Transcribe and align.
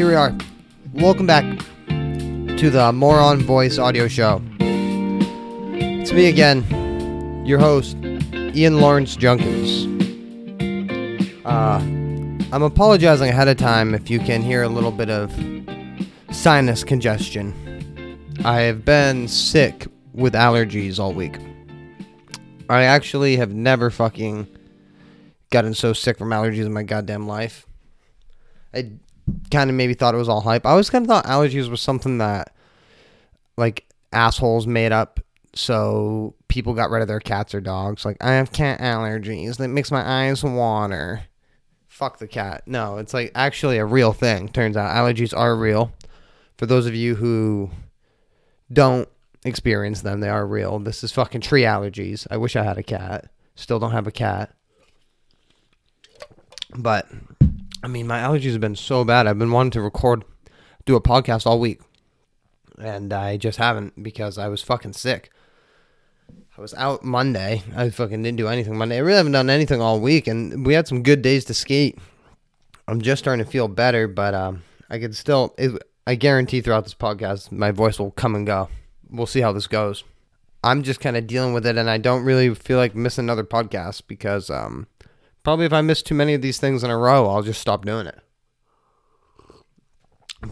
here 0.00 0.08
we 0.08 0.14
are. 0.14 0.34
Welcome 0.94 1.26
back 1.26 1.44
to 1.86 2.70
the 2.70 2.90
More 2.90 3.20
on 3.20 3.42
Voice 3.42 3.76
audio 3.76 4.08
show. 4.08 4.40
It's 4.58 6.10
me 6.10 6.26
again, 6.30 7.44
your 7.44 7.58
host, 7.58 7.98
Ian 8.32 8.80
Lawrence 8.80 9.14
Junkins. 9.14 9.84
Uh, 11.44 11.80
I'm 12.50 12.62
apologizing 12.62 13.28
ahead 13.28 13.48
of 13.48 13.58
time 13.58 13.94
if 13.94 14.08
you 14.08 14.20
can 14.20 14.40
hear 14.40 14.62
a 14.62 14.70
little 14.70 14.90
bit 14.90 15.10
of 15.10 15.34
sinus 16.32 16.82
congestion. 16.82 17.52
I 18.42 18.62
have 18.62 18.86
been 18.86 19.28
sick 19.28 19.86
with 20.14 20.32
allergies 20.32 20.98
all 20.98 21.12
week. 21.12 21.36
I 22.70 22.84
actually 22.84 23.36
have 23.36 23.52
never 23.52 23.90
fucking 23.90 24.46
gotten 25.50 25.74
so 25.74 25.92
sick 25.92 26.16
from 26.16 26.30
allergies 26.30 26.64
in 26.64 26.72
my 26.72 26.84
goddamn 26.84 27.26
life. 27.28 27.66
I 28.72 28.92
kind 29.50 29.70
of 29.70 29.76
maybe 29.76 29.94
thought 29.94 30.14
it 30.14 30.18
was 30.18 30.28
all 30.28 30.40
hype. 30.40 30.66
I 30.66 30.70
always 30.70 30.90
kind 30.90 31.04
of 31.04 31.08
thought 31.08 31.24
allergies 31.26 31.68
was 31.68 31.80
something 31.80 32.18
that 32.18 32.54
like 33.56 33.86
assholes 34.12 34.66
made 34.66 34.92
up 34.92 35.20
so 35.54 36.34
people 36.48 36.74
got 36.74 36.90
rid 36.90 37.02
of 37.02 37.08
their 37.08 37.20
cats 37.20 37.54
or 37.54 37.60
dogs. 37.60 38.04
Like 38.04 38.16
I 38.20 38.32
have 38.32 38.52
cat 38.52 38.80
allergies 38.80 39.56
that 39.56 39.68
makes 39.68 39.90
my 39.90 40.28
eyes 40.28 40.42
water. 40.42 41.22
Fuck 41.88 42.18
the 42.18 42.28
cat. 42.28 42.62
No, 42.66 42.98
it's 42.98 43.12
like 43.12 43.32
actually 43.34 43.78
a 43.78 43.84
real 43.84 44.12
thing. 44.12 44.48
Turns 44.48 44.76
out 44.76 44.94
allergies 44.94 45.36
are 45.36 45.56
real. 45.56 45.92
For 46.56 46.66
those 46.66 46.86
of 46.86 46.94
you 46.94 47.14
who 47.16 47.70
don't 48.72 49.08
experience 49.44 50.02
them, 50.02 50.20
they 50.20 50.28
are 50.28 50.46
real. 50.46 50.78
This 50.78 51.02
is 51.02 51.12
fucking 51.12 51.40
tree 51.40 51.62
allergies. 51.62 52.26
I 52.30 52.36
wish 52.36 52.56
I 52.56 52.62
had 52.62 52.78
a 52.78 52.82
cat. 52.82 53.30
Still 53.54 53.78
don't 53.78 53.92
have 53.92 54.06
a 54.06 54.12
cat. 54.12 54.54
But 56.76 57.08
I 57.82 57.88
mean, 57.88 58.06
my 58.06 58.18
allergies 58.18 58.52
have 58.52 58.60
been 58.60 58.76
so 58.76 59.04
bad. 59.04 59.26
I've 59.26 59.38
been 59.38 59.52
wanting 59.52 59.70
to 59.72 59.80
record, 59.80 60.24
do 60.84 60.96
a 60.96 61.00
podcast 61.00 61.46
all 61.46 61.58
week, 61.58 61.80
and 62.78 63.12
I 63.12 63.36
just 63.38 63.58
haven't 63.58 64.02
because 64.02 64.36
I 64.36 64.48
was 64.48 64.62
fucking 64.62 64.92
sick. 64.92 65.30
I 66.56 66.60
was 66.60 66.74
out 66.74 67.02
Monday. 67.02 67.62
I 67.74 67.88
fucking 67.88 68.22
didn't 68.22 68.36
do 68.36 68.48
anything 68.48 68.76
Monday. 68.76 68.96
I 68.96 69.00
really 69.00 69.16
haven't 69.16 69.32
done 69.32 69.48
anything 69.48 69.80
all 69.80 69.98
week, 69.98 70.26
and 70.26 70.66
we 70.66 70.74
had 70.74 70.88
some 70.88 71.02
good 71.02 71.22
days 71.22 71.46
to 71.46 71.54
skate. 71.54 71.98
I'm 72.86 73.00
just 73.00 73.20
starting 73.20 73.44
to 73.44 73.50
feel 73.50 73.66
better, 73.66 74.06
but 74.06 74.34
um, 74.34 74.62
I 74.90 74.98
could 74.98 75.16
still. 75.16 75.54
It, 75.56 75.82
I 76.06 76.16
guarantee 76.16 76.60
throughout 76.60 76.84
this 76.84 76.94
podcast, 76.94 77.50
my 77.50 77.70
voice 77.70 77.98
will 77.98 78.10
come 78.10 78.34
and 78.34 78.46
go. 78.46 78.68
We'll 79.08 79.26
see 79.26 79.40
how 79.40 79.52
this 79.52 79.66
goes. 79.66 80.04
I'm 80.62 80.82
just 80.82 81.00
kind 81.00 81.16
of 81.16 81.26
dealing 81.26 81.54
with 81.54 81.64
it, 81.64 81.78
and 81.78 81.88
I 81.88 81.96
don't 81.96 82.24
really 82.24 82.54
feel 82.54 82.76
like 82.76 82.94
missing 82.94 83.24
another 83.24 83.44
podcast 83.44 84.02
because 84.06 84.50
um, 84.50 84.86
Probably 85.42 85.66
if 85.66 85.72
I 85.72 85.80
miss 85.80 86.02
too 86.02 86.14
many 86.14 86.34
of 86.34 86.42
these 86.42 86.58
things 86.58 86.84
in 86.84 86.90
a 86.90 86.98
row, 86.98 87.28
I'll 87.28 87.42
just 87.42 87.60
stop 87.60 87.84
doing 87.84 88.06
it. 88.06 88.18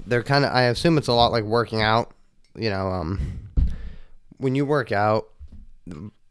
They're 0.07 0.23
kind 0.23 0.45
of 0.45 0.53
I 0.53 0.63
assume 0.65 0.99
it's 0.99 1.09
a 1.09 1.13
lot 1.13 1.33
like 1.33 1.45
working 1.45 1.83
out, 1.83 2.13
you 2.55 2.71
know, 2.71 2.89
um 2.89 3.49
when 4.39 4.55
you 4.55 4.65
work 4.65 4.93
out, 4.93 5.29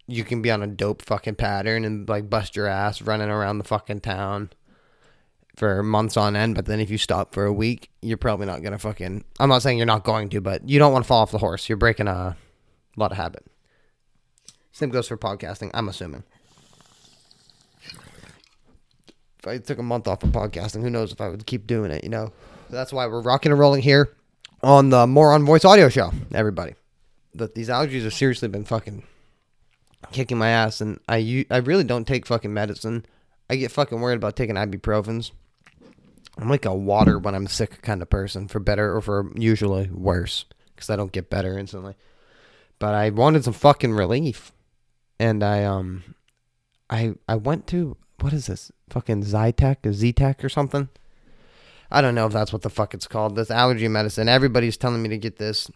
you 0.07 0.23
can 0.23 0.41
be 0.41 0.49
on 0.49 0.63
a 0.63 0.67
dope 0.67 1.01
fucking 1.01 1.35
pattern 1.35 1.83
and 1.83 2.07
like 2.07 2.29
bust 2.29 2.55
your 2.55 2.67
ass 2.67 3.01
running 3.01 3.29
around 3.29 3.57
the 3.57 3.63
fucking 3.63 4.01
town 4.01 4.51
for 5.55 5.81
months 5.81 6.15
on 6.15 6.35
end, 6.35 6.55
but 6.55 6.67
then 6.67 6.79
if 6.79 6.89
you 6.89 6.99
stop 6.99 7.33
for 7.33 7.45
a 7.45 7.53
week, 7.53 7.89
you're 8.01 8.17
probably 8.17 8.45
not 8.45 8.61
going 8.61 8.73
to 8.73 8.79
fucking 8.79 9.23
I'm 9.39 9.49
not 9.49 9.61
saying 9.61 9.77
you're 9.77 9.87
not 9.87 10.03
going 10.03 10.29
to, 10.29 10.41
but 10.41 10.67
you 10.67 10.79
don't 10.79 10.93
want 10.93 11.03
to 11.03 11.07
fall 11.07 11.21
off 11.21 11.31
the 11.31 11.39
horse. 11.39 11.67
You're 11.67 11.77
breaking 11.77 12.07
a 12.07 12.37
lot 12.95 13.11
of 13.11 13.17
habit. 13.17 13.45
Same 14.71 14.89
goes 14.89 15.07
for 15.07 15.17
podcasting, 15.17 15.71
I'm 15.73 15.89
assuming. 15.89 16.23
if 19.36 19.36
I 19.47 19.57
took 19.57 19.79
a 19.79 19.83
month 19.83 20.07
off 20.07 20.23
of 20.23 20.29
podcasting, 20.29 20.81
who 20.81 20.89
knows 20.89 21.11
if 21.11 21.21
I 21.21 21.29
would 21.29 21.45
keep 21.45 21.67
doing 21.67 21.91
it, 21.91 22.03
you 22.03 22.09
know? 22.09 22.31
That's 22.69 22.91
why 22.91 23.07
we're 23.07 23.21
rocking 23.21 23.51
and 23.51 23.59
rolling 23.59 23.81
here 23.81 24.15
on 24.61 24.89
the 24.89 25.07
More 25.07 25.33
on 25.33 25.45
Voice 25.45 25.65
audio 25.65 25.89
show, 25.89 26.11
everybody. 26.33 26.75
But 27.33 27.55
these 27.55 27.69
allergies 27.69 28.03
have 28.03 28.13
seriously 28.13 28.47
been 28.47 28.65
fucking 28.65 29.03
kicking 30.11 30.37
my 30.37 30.49
ass, 30.49 30.81
and 30.81 30.99
I, 31.07 31.45
I 31.49 31.57
really 31.57 31.83
don't 31.83 32.05
take 32.05 32.25
fucking 32.25 32.53
medicine. 32.53 33.05
I 33.49 33.55
get 33.55 33.71
fucking 33.71 33.99
worried 34.01 34.15
about 34.17 34.35
taking 34.35 34.55
ibuprofens. 34.55 35.31
I'm 36.37 36.49
like 36.49 36.65
a 36.65 36.73
water 36.73 37.17
when 37.17 37.33
I'm 37.33 37.47
sick 37.47 37.81
kind 37.81 38.01
of 38.01 38.09
person, 38.09 38.47
for 38.47 38.59
better 38.59 38.95
or 38.95 39.01
for 39.01 39.31
usually 39.35 39.89
worse, 39.89 40.45
because 40.75 40.89
I 40.89 40.95
don't 40.95 41.11
get 41.11 41.29
better 41.29 41.57
instantly. 41.57 41.95
But 42.79 42.93
I 42.93 43.09
wanted 43.09 43.43
some 43.43 43.53
fucking 43.53 43.93
relief, 43.93 44.51
and 45.19 45.43
I 45.43 45.63
um, 45.63 46.03
I 46.89 47.15
I 47.27 47.35
went 47.35 47.65
to 47.67 47.97
what 48.19 48.33
is 48.33 48.47
this? 48.47 48.71
Fucking 48.89 49.23
Zytec, 49.23 49.85
a 49.85 49.93
Z-Tech 49.93 50.43
or 50.43 50.49
something? 50.49 50.89
I 51.91 52.01
don't 52.01 52.15
know 52.15 52.25
if 52.25 52.33
that's 52.33 52.51
what 52.51 52.63
the 52.63 52.69
fuck 52.69 52.93
it's 52.93 53.07
called. 53.07 53.35
This 53.35 53.51
allergy 53.51 53.87
medicine. 53.87 54.27
Everybody's 54.27 54.77
telling 54.77 55.01
me 55.01 55.09
to 55.09 55.17
get 55.17 55.37
this. 55.37 55.71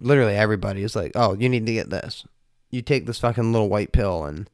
Literally 0.00 0.34
everybody 0.34 0.82
is 0.82 0.96
like, 0.96 1.12
"Oh, 1.14 1.34
you 1.34 1.48
need 1.48 1.66
to 1.66 1.72
get 1.72 1.90
this. 1.90 2.24
You 2.70 2.82
take 2.82 3.06
this 3.06 3.18
fucking 3.18 3.52
little 3.52 3.68
white 3.68 3.92
pill 3.92 4.24
and 4.24 4.48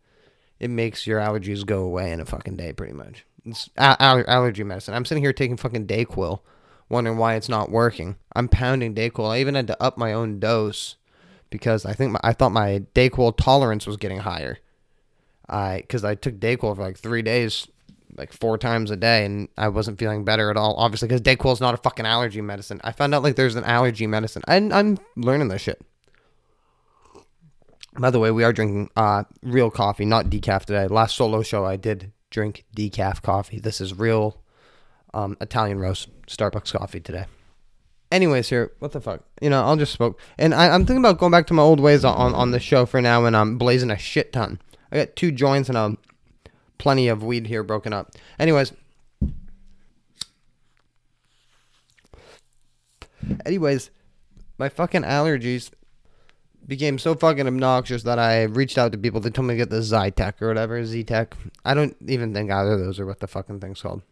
it 0.59 0.71
makes 0.71 1.07
your 1.07 1.21
allergies 1.21 1.65
go 1.65 1.83
away 1.83 2.11
in 2.11 2.21
a 2.21 2.25
fucking 2.25 2.57
day, 2.57 2.73
pretty 2.73 2.93
much." 2.93 3.25
It's 3.45 3.71
aller- 3.79 4.29
allergy 4.29 4.65
medicine. 4.65 4.95
I'm 4.95 5.05
sitting 5.05 5.23
here 5.23 5.33
taking 5.33 5.57
fucking 5.57 5.87
Dayquil, 5.87 6.41
wondering 6.89 7.19
why 7.19 7.35
it's 7.35 7.49
not 7.49 7.71
working. 7.71 8.17
I'm 8.35 8.49
pounding 8.49 8.95
Dayquil. 8.95 9.31
I 9.31 9.41
even 9.41 9.55
had 9.55 9.69
to 9.69 9.83
up 9.83 9.97
my 9.97 10.13
own 10.13 10.41
dose 10.41 10.97
because 11.51 11.87
I 11.87 11.93
think 11.93 12.13
my, 12.13 12.21
I 12.23 12.33
thought 12.33 12.51
my 12.51 12.83
Dayquil 12.95 13.37
tolerance 13.37 13.87
was 13.87 13.97
getting 13.97 14.19
higher. 14.19 14.59
I 15.49 15.79
because 15.79 16.05
I 16.05 16.15
took 16.15 16.39
Dayquil 16.39 16.77
for 16.77 16.83
like 16.83 16.99
three 16.99 17.23
days, 17.23 17.67
like 18.17 18.33
four 18.33 18.59
times 18.59 18.91
a 18.91 18.97
day, 18.97 19.25
and 19.25 19.49
I 19.57 19.69
wasn't 19.69 19.99
feeling 19.99 20.25
better 20.25 20.51
at 20.51 20.57
all. 20.57 20.75
Obviously, 20.77 21.09
because 21.09 21.23
Dayquil 21.23 21.53
is 21.53 21.61
not 21.61 21.75
a 21.75 21.79
fucking 21.79 22.07
allergy 22.07 22.41
medicine. 22.41 22.81
I 22.85 22.93
found 22.93 23.15
out 23.15 23.23
like 23.23 23.37
there's 23.37 23.57
an 23.57 23.65
allergy 23.65 24.07
medicine. 24.07 24.43
I, 24.47 24.57
I'm 24.57 24.99
learning 25.17 25.49
this 25.49 25.63
shit. 25.63 25.81
By 27.99 28.11
the 28.11 28.21
way, 28.21 28.31
we 28.31 28.45
are 28.45 28.53
drinking 28.53 28.91
uh, 28.97 29.25
real 29.43 29.71
coffee, 29.71 30.05
not 30.05 30.27
decaf 30.27 30.65
today. 30.65 30.87
Last 30.87 31.17
solo 31.17 31.43
show, 31.43 31.65
I 31.65 31.77
did 31.77 32.13
drink 32.31 32.65
decaf 32.77 33.23
coffee. 33.23 33.59
This 33.59 33.81
is 33.81 33.99
real 33.99 34.41
um, 35.15 35.37
Italian 35.41 35.79
roast 35.81 36.09
Starbucks 36.27 36.73
coffee 36.73 37.01
today. 37.01 37.27
Anyways, 38.11 38.49
here, 38.49 38.73
what 38.79 38.93
the 38.93 39.01
fuck? 39.01 39.23
You 39.43 39.51
know, 39.51 39.63
I'll 39.63 39.77
just 39.77 39.93
smoke. 39.93 40.19
And 40.39 40.55
I, 40.55 40.75
am 40.75 40.87
thinking 40.87 41.05
about 41.05 41.19
going 41.19 41.33
back 41.33 41.47
to 41.49 41.55
my 41.55 41.63
old 41.63 41.81
ways 41.81 42.05
on, 42.05 42.35
on 42.35 42.53
the 42.53 42.61
show 42.61 42.87
for 42.87 43.03
now, 43.03 43.25
and 43.27 43.37
I'm 43.37 43.59
blazing 43.59 43.91
a 43.91 43.99
shit 43.99 44.33
ton. 44.33 44.61
I 44.91 44.97
got 44.97 45.17
two 45.17 45.31
joints 45.33 45.69
and 45.69 45.79
a 45.79 45.97
plenty 46.79 47.09
of 47.09 47.23
weed 47.23 47.47
here 47.47 47.63
broken 47.63 47.93
up. 47.93 48.13
Anyways. 48.39 48.73
Anyways, 53.45 53.91
my 54.59 54.69
fucking 54.69 55.03
allergies 55.03 55.71
became 56.67 56.99
so 56.99 57.15
fucking 57.15 57.47
obnoxious 57.47 58.03
that 58.05 58.19
I 58.19 58.43
reached 58.43 58.79
out 58.79 58.93
to 58.93 58.99
people. 58.99 59.21
They 59.21 59.31
told 59.31 59.49
me 59.49 59.55
to 59.55 59.59
get 59.59 59.71
the 59.71 59.81
Zytec 59.81 60.41
or 60.41 60.49
whatever, 60.49 60.85
Z-Tech. 60.85 61.35
I 61.65 61.75
don't 61.75 61.97
even 62.07 62.35
think 62.35 62.51
either 62.51 62.73
of 62.73 62.81
those 62.81 63.01
are 63.01 63.07
what 63.07 63.21
the 63.21 63.27
fucking 63.27 63.61
thing's 63.61 63.81
called. 63.81 64.03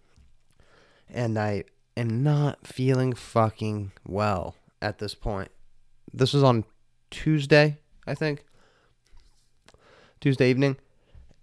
And 1.09 1.39
I 1.39 1.65
am 1.97 2.23
not 2.23 2.67
feeling 2.67 3.13
fucking 3.13 3.93
well 4.07 4.57
at 4.81 4.99
this 4.99 5.15
point. 5.15 5.51
This 6.13 6.33
was 6.33 6.43
on 6.43 6.65
Tuesday, 7.11 7.77
I 8.07 8.15
think. 8.15 8.45
Tuesday 10.21 10.50
evening, 10.50 10.77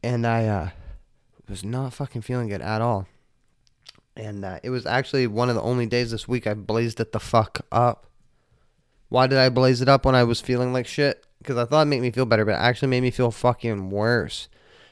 and 0.01 0.25
I 0.25 0.45
uh, 0.47 0.69
was 1.47 1.63
not 1.63 1.93
fucking 1.93 2.21
feeling 2.21 2.49
good 2.49 2.61
at 2.61 2.81
all. 2.81 3.07
And 4.15 4.45
uh, 4.45 4.59
it 4.63 4.69
was 4.69 4.85
actually 4.85 5.27
one 5.27 5.49
of 5.49 5.55
the 5.55 5.61
only 5.61 5.85
days 5.85 6.11
this 6.11 6.27
week 6.27 6.45
I 6.45 6.53
blazed 6.53 6.99
it 6.99 7.11
the 7.11 7.19
fuck 7.19 7.65
up. 7.71 8.07
Why 9.09 9.27
did 9.27 9.37
I 9.37 9.49
blaze 9.49 9.81
it 9.81 9.89
up 9.89 10.05
when 10.05 10.15
I 10.15 10.23
was 10.23 10.41
feeling 10.41 10.73
like 10.73 10.87
shit? 10.87 11.25
Because 11.39 11.57
I 11.57 11.65
thought 11.65 11.81
it'd 11.81 11.89
make 11.89 12.01
me 12.01 12.11
feel 12.11 12.25
better, 12.25 12.45
but 12.45 12.53
it 12.53 12.61
actually 12.61 12.87
made 12.87 13.01
me 13.01 13.11
feel 13.11 13.31
fucking 13.31 13.89
worse. 13.89 14.47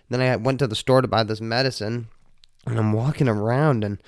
Then 0.09 0.21
I 0.21 0.35
went 0.35 0.59
to 0.59 0.67
the 0.67 0.75
store 0.75 1.01
to 1.01 1.07
buy 1.07 1.23
this 1.23 1.41
medicine, 1.41 2.07
and 2.65 2.77
I'm 2.77 2.93
walking 2.93 3.27
around, 3.27 3.83
and 3.83 4.01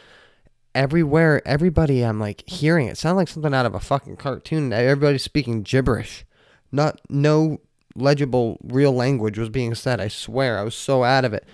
everywhere, 0.76 1.42
everybody 1.48 2.04
I'm 2.04 2.20
like 2.20 2.48
hearing 2.48 2.88
it 2.88 2.98
sound 2.98 3.18
like 3.18 3.28
something 3.28 3.54
out 3.54 3.66
of 3.66 3.76
a 3.76 3.80
fucking 3.80 4.18
cartoon. 4.18 4.74
Everybody's 4.74 5.24
speaking 5.24 5.64
gibberish. 5.64 6.26
Not 6.72 7.00
no 7.10 7.62
legible 7.96 8.58
real 8.64 8.92
language 8.92 9.38
was 9.38 9.50
being 9.50 9.76
said. 9.76 10.00
I 10.02 10.08
swear, 10.08 10.58
I 10.58 10.64
was 10.64 10.76
so 10.76 11.04
out 11.04 11.26
of 11.26 11.34
it. 11.34 11.46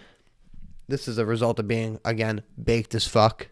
This 0.88 1.08
is 1.08 1.18
a 1.18 1.26
result 1.26 1.60
of 1.60 1.68
being 1.68 2.00
again 2.04 2.42
baked 2.62 2.96
as 2.96 3.08
fuck. 3.08 3.48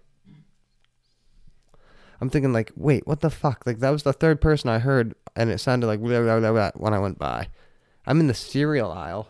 I'm 2.19 2.29
thinking 2.29 2.53
like, 2.53 2.71
wait, 2.75 3.05
what 3.05 3.21
the 3.21 3.29
fuck? 3.29 3.63
Like 3.65 3.79
that 3.79 3.91
was 3.91 4.03
the 4.03 4.13
third 4.13 4.41
person 4.41 4.69
I 4.69 4.79
heard, 4.79 5.13
and 5.35 5.49
it 5.49 5.59
sounded 5.59 5.87
like 5.87 5.99
blah, 5.99 6.21
blah, 6.21 6.39
blah, 6.39 6.51
blah 6.51 6.71
when 6.75 6.93
I 6.93 6.99
went 6.99 7.19
by. 7.19 7.49
I'm 8.05 8.19
in 8.19 8.27
the 8.27 8.33
cereal 8.33 8.91
aisle, 8.91 9.29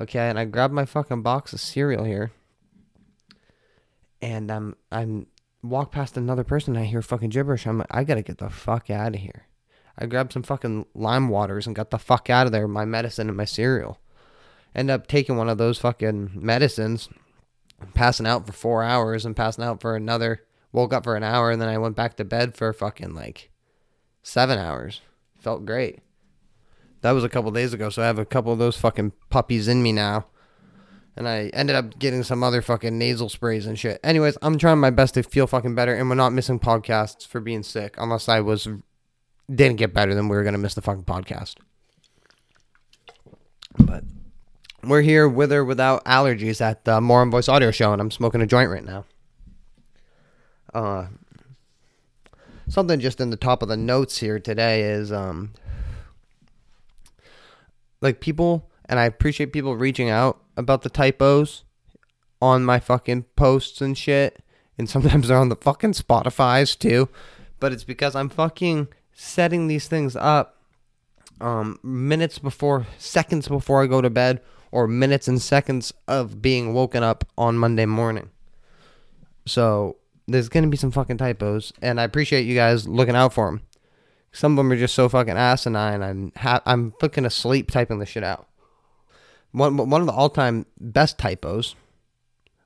okay, 0.00 0.28
and 0.28 0.38
I 0.38 0.46
grabbed 0.46 0.74
my 0.74 0.84
fucking 0.84 1.22
box 1.22 1.52
of 1.52 1.60
cereal 1.60 2.04
here, 2.04 2.32
and 4.20 4.50
I'm 4.50 4.76
I'm 4.90 5.26
walk 5.62 5.92
past 5.92 6.16
another 6.16 6.44
person, 6.44 6.76
I 6.76 6.84
hear 6.84 7.02
fucking 7.02 7.30
gibberish. 7.30 7.66
I'm 7.66 7.78
like, 7.78 7.88
I 7.90 8.04
gotta 8.04 8.22
get 8.22 8.38
the 8.38 8.50
fuck 8.50 8.90
out 8.90 9.14
of 9.14 9.20
here. 9.20 9.46
I 9.98 10.06
grabbed 10.06 10.32
some 10.32 10.42
fucking 10.42 10.86
lime 10.94 11.28
waters 11.28 11.66
and 11.66 11.74
got 11.74 11.90
the 11.90 11.98
fuck 11.98 12.28
out 12.28 12.46
of 12.46 12.52
there, 12.52 12.68
my 12.68 12.84
medicine 12.84 13.28
and 13.28 13.36
my 13.36 13.44
cereal. 13.44 13.98
End 14.74 14.90
up 14.90 15.06
taking 15.06 15.36
one 15.36 15.48
of 15.48 15.58
those 15.58 15.78
fucking 15.78 16.32
medicines, 16.34 17.08
passing 17.94 18.26
out 18.26 18.46
for 18.46 18.52
four 18.52 18.82
hours 18.82 19.24
and 19.24 19.34
passing 19.34 19.64
out 19.64 19.80
for 19.80 19.96
another 19.96 20.42
woke 20.72 20.92
up 20.92 21.04
for 21.04 21.16
an 21.16 21.22
hour 21.22 21.50
and 21.50 21.60
then 21.60 21.70
I 21.70 21.78
went 21.78 21.96
back 21.96 22.16
to 22.16 22.24
bed 22.24 22.54
for 22.54 22.70
fucking 22.72 23.14
like 23.14 23.50
seven 24.22 24.58
hours. 24.58 25.00
Felt 25.38 25.64
great. 25.64 26.00
That 27.00 27.12
was 27.12 27.24
a 27.24 27.28
couple 27.28 27.50
days 27.50 27.72
ago, 27.72 27.88
so 27.88 28.02
I 28.02 28.06
have 28.06 28.18
a 28.18 28.24
couple 28.24 28.52
of 28.52 28.58
those 28.58 28.76
fucking 28.76 29.12
puppies 29.30 29.68
in 29.68 29.82
me 29.82 29.92
now. 29.92 30.26
And 31.16 31.26
I 31.26 31.50
ended 31.54 31.76
up 31.76 31.98
getting 31.98 32.22
some 32.22 32.42
other 32.42 32.60
fucking 32.60 32.98
nasal 32.98 33.30
sprays 33.30 33.64
and 33.64 33.78
shit. 33.78 34.00
Anyways, 34.04 34.36
I'm 34.42 34.58
trying 34.58 34.80
my 34.80 34.90
best 34.90 35.14
to 35.14 35.22
feel 35.22 35.46
fucking 35.46 35.74
better, 35.74 35.94
and 35.94 36.10
we're 36.10 36.14
not 36.14 36.34
missing 36.34 36.58
podcasts 36.58 37.26
for 37.26 37.40
being 37.40 37.62
sick, 37.62 37.94
unless 37.96 38.28
I 38.28 38.40
was 38.40 38.68
didn't 39.52 39.76
get 39.76 39.94
better, 39.94 40.14
then 40.14 40.28
we 40.28 40.36
were 40.36 40.44
gonna 40.44 40.58
miss 40.58 40.74
the 40.74 40.82
fucking 40.82 41.04
podcast. 41.04 41.56
But 43.78 44.04
we're 44.82 45.02
here 45.02 45.28
with 45.28 45.52
or 45.52 45.64
without 45.64 46.04
allergies 46.04 46.60
at 46.60 46.84
the 46.84 47.00
More 47.00 47.20
on 47.20 47.30
Voice 47.30 47.48
Audio 47.48 47.70
Show, 47.70 47.92
and 47.92 48.00
I'm 48.00 48.10
smoking 48.10 48.40
a 48.40 48.46
joint 48.46 48.70
right 48.70 48.84
now. 48.84 49.04
Uh, 50.72 51.06
something 52.68 53.00
just 53.00 53.20
in 53.20 53.30
the 53.30 53.36
top 53.36 53.62
of 53.62 53.68
the 53.68 53.76
notes 53.76 54.18
here 54.18 54.38
today 54.38 54.82
is 54.82 55.12
um, 55.12 55.52
like 58.00 58.20
people, 58.20 58.70
and 58.88 58.98
I 58.98 59.04
appreciate 59.04 59.52
people 59.52 59.76
reaching 59.76 60.10
out 60.10 60.40
about 60.56 60.82
the 60.82 60.90
typos 60.90 61.64
on 62.40 62.64
my 62.64 62.78
fucking 62.78 63.24
posts 63.36 63.80
and 63.80 63.96
shit, 63.96 64.42
and 64.78 64.88
sometimes 64.88 65.28
they're 65.28 65.38
on 65.38 65.48
the 65.48 65.56
fucking 65.56 65.92
Spotify's 65.92 66.76
too, 66.76 67.08
but 67.60 67.72
it's 67.72 67.84
because 67.84 68.14
I'm 68.14 68.28
fucking 68.28 68.88
setting 69.16 69.66
these 69.66 69.88
things 69.88 70.14
up 70.14 70.60
um, 71.40 71.80
minutes 71.82 72.38
before, 72.38 72.86
seconds 72.98 73.48
before 73.48 73.82
I 73.82 73.86
go 73.86 74.00
to 74.00 74.10
bed, 74.10 74.42
or 74.70 74.86
minutes 74.86 75.26
and 75.26 75.40
seconds 75.40 75.92
of 76.06 76.42
being 76.42 76.74
woken 76.74 77.02
up 77.02 77.24
on 77.36 77.56
Monday 77.56 77.86
morning. 77.86 78.30
So 79.46 79.96
there's 80.28 80.48
gonna 80.48 80.66
be 80.66 80.76
some 80.76 80.90
fucking 80.90 81.16
typos, 81.16 81.72
and 81.80 82.00
I 82.00 82.04
appreciate 82.04 82.42
you 82.46 82.54
guys 82.54 82.86
looking 82.86 83.16
out 83.16 83.32
for 83.32 83.46
them. 83.46 83.62
Some 84.32 84.52
of 84.52 84.56
them 84.58 84.72
are 84.72 84.76
just 84.76 84.94
so 84.94 85.08
fucking 85.08 85.36
asinine. 85.36 86.02
I'm 86.02 86.32
ha- 86.36 86.62
I'm 86.66 86.92
fucking 87.00 87.24
asleep 87.24 87.70
typing 87.70 87.98
this 87.98 88.10
shit 88.10 88.24
out. 88.24 88.46
One 89.52 89.76
one 89.76 90.00
of 90.02 90.06
the 90.06 90.12
all 90.12 90.28
time 90.28 90.66
best 90.78 91.16
typos 91.16 91.74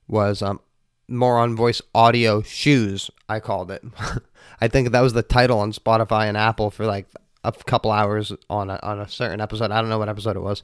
was 0.09 0.43
um 0.43 0.61
more 1.07 1.39
on 1.39 1.55
voice 1.55 1.81
audio 1.95 2.43
shoes. 2.43 3.11
I 3.29 3.39
called 3.39 3.71
it. 3.71 3.85
I 4.61 4.69
think 4.69 4.91
that 4.91 5.01
was 5.01 5.13
the 5.13 5.23
title 5.23 5.59
on 5.59 5.73
Spotify 5.73 6.27
and 6.27 6.37
Apple 6.37 6.71
for 6.71 6.87
like 6.87 7.07
a 7.43 7.53
couple 7.53 7.91
hours 7.91 8.33
on 8.49 8.71
a, 8.71 8.79
on 8.83 9.01
a 9.01 9.09
certain 9.09 9.41
episode. 9.41 9.71
I 9.71 9.81
don't 9.81 9.89
know 9.89 9.99
what 9.99 10.09
episode 10.09 10.37
it 10.37 10.41
was. 10.41 10.63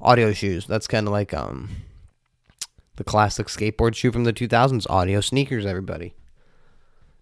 Audio 0.00 0.32
shoes. 0.32 0.66
That's 0.66 0.86
kind 0.86 1.06
of 1.06 1.12
like 1.12 1.34
um 1.34 1.70
the 2.96 3.04
classic 3.04 3.48
skateboard 3.48 3.94
shoe 3.94 4.12
from 4.12 4.24
the 4.24 4.32
2000s. 4.32 4.88
Audio 4.88 5.20
sneakers, 5.20 5.66
everybody. 5.66 6.14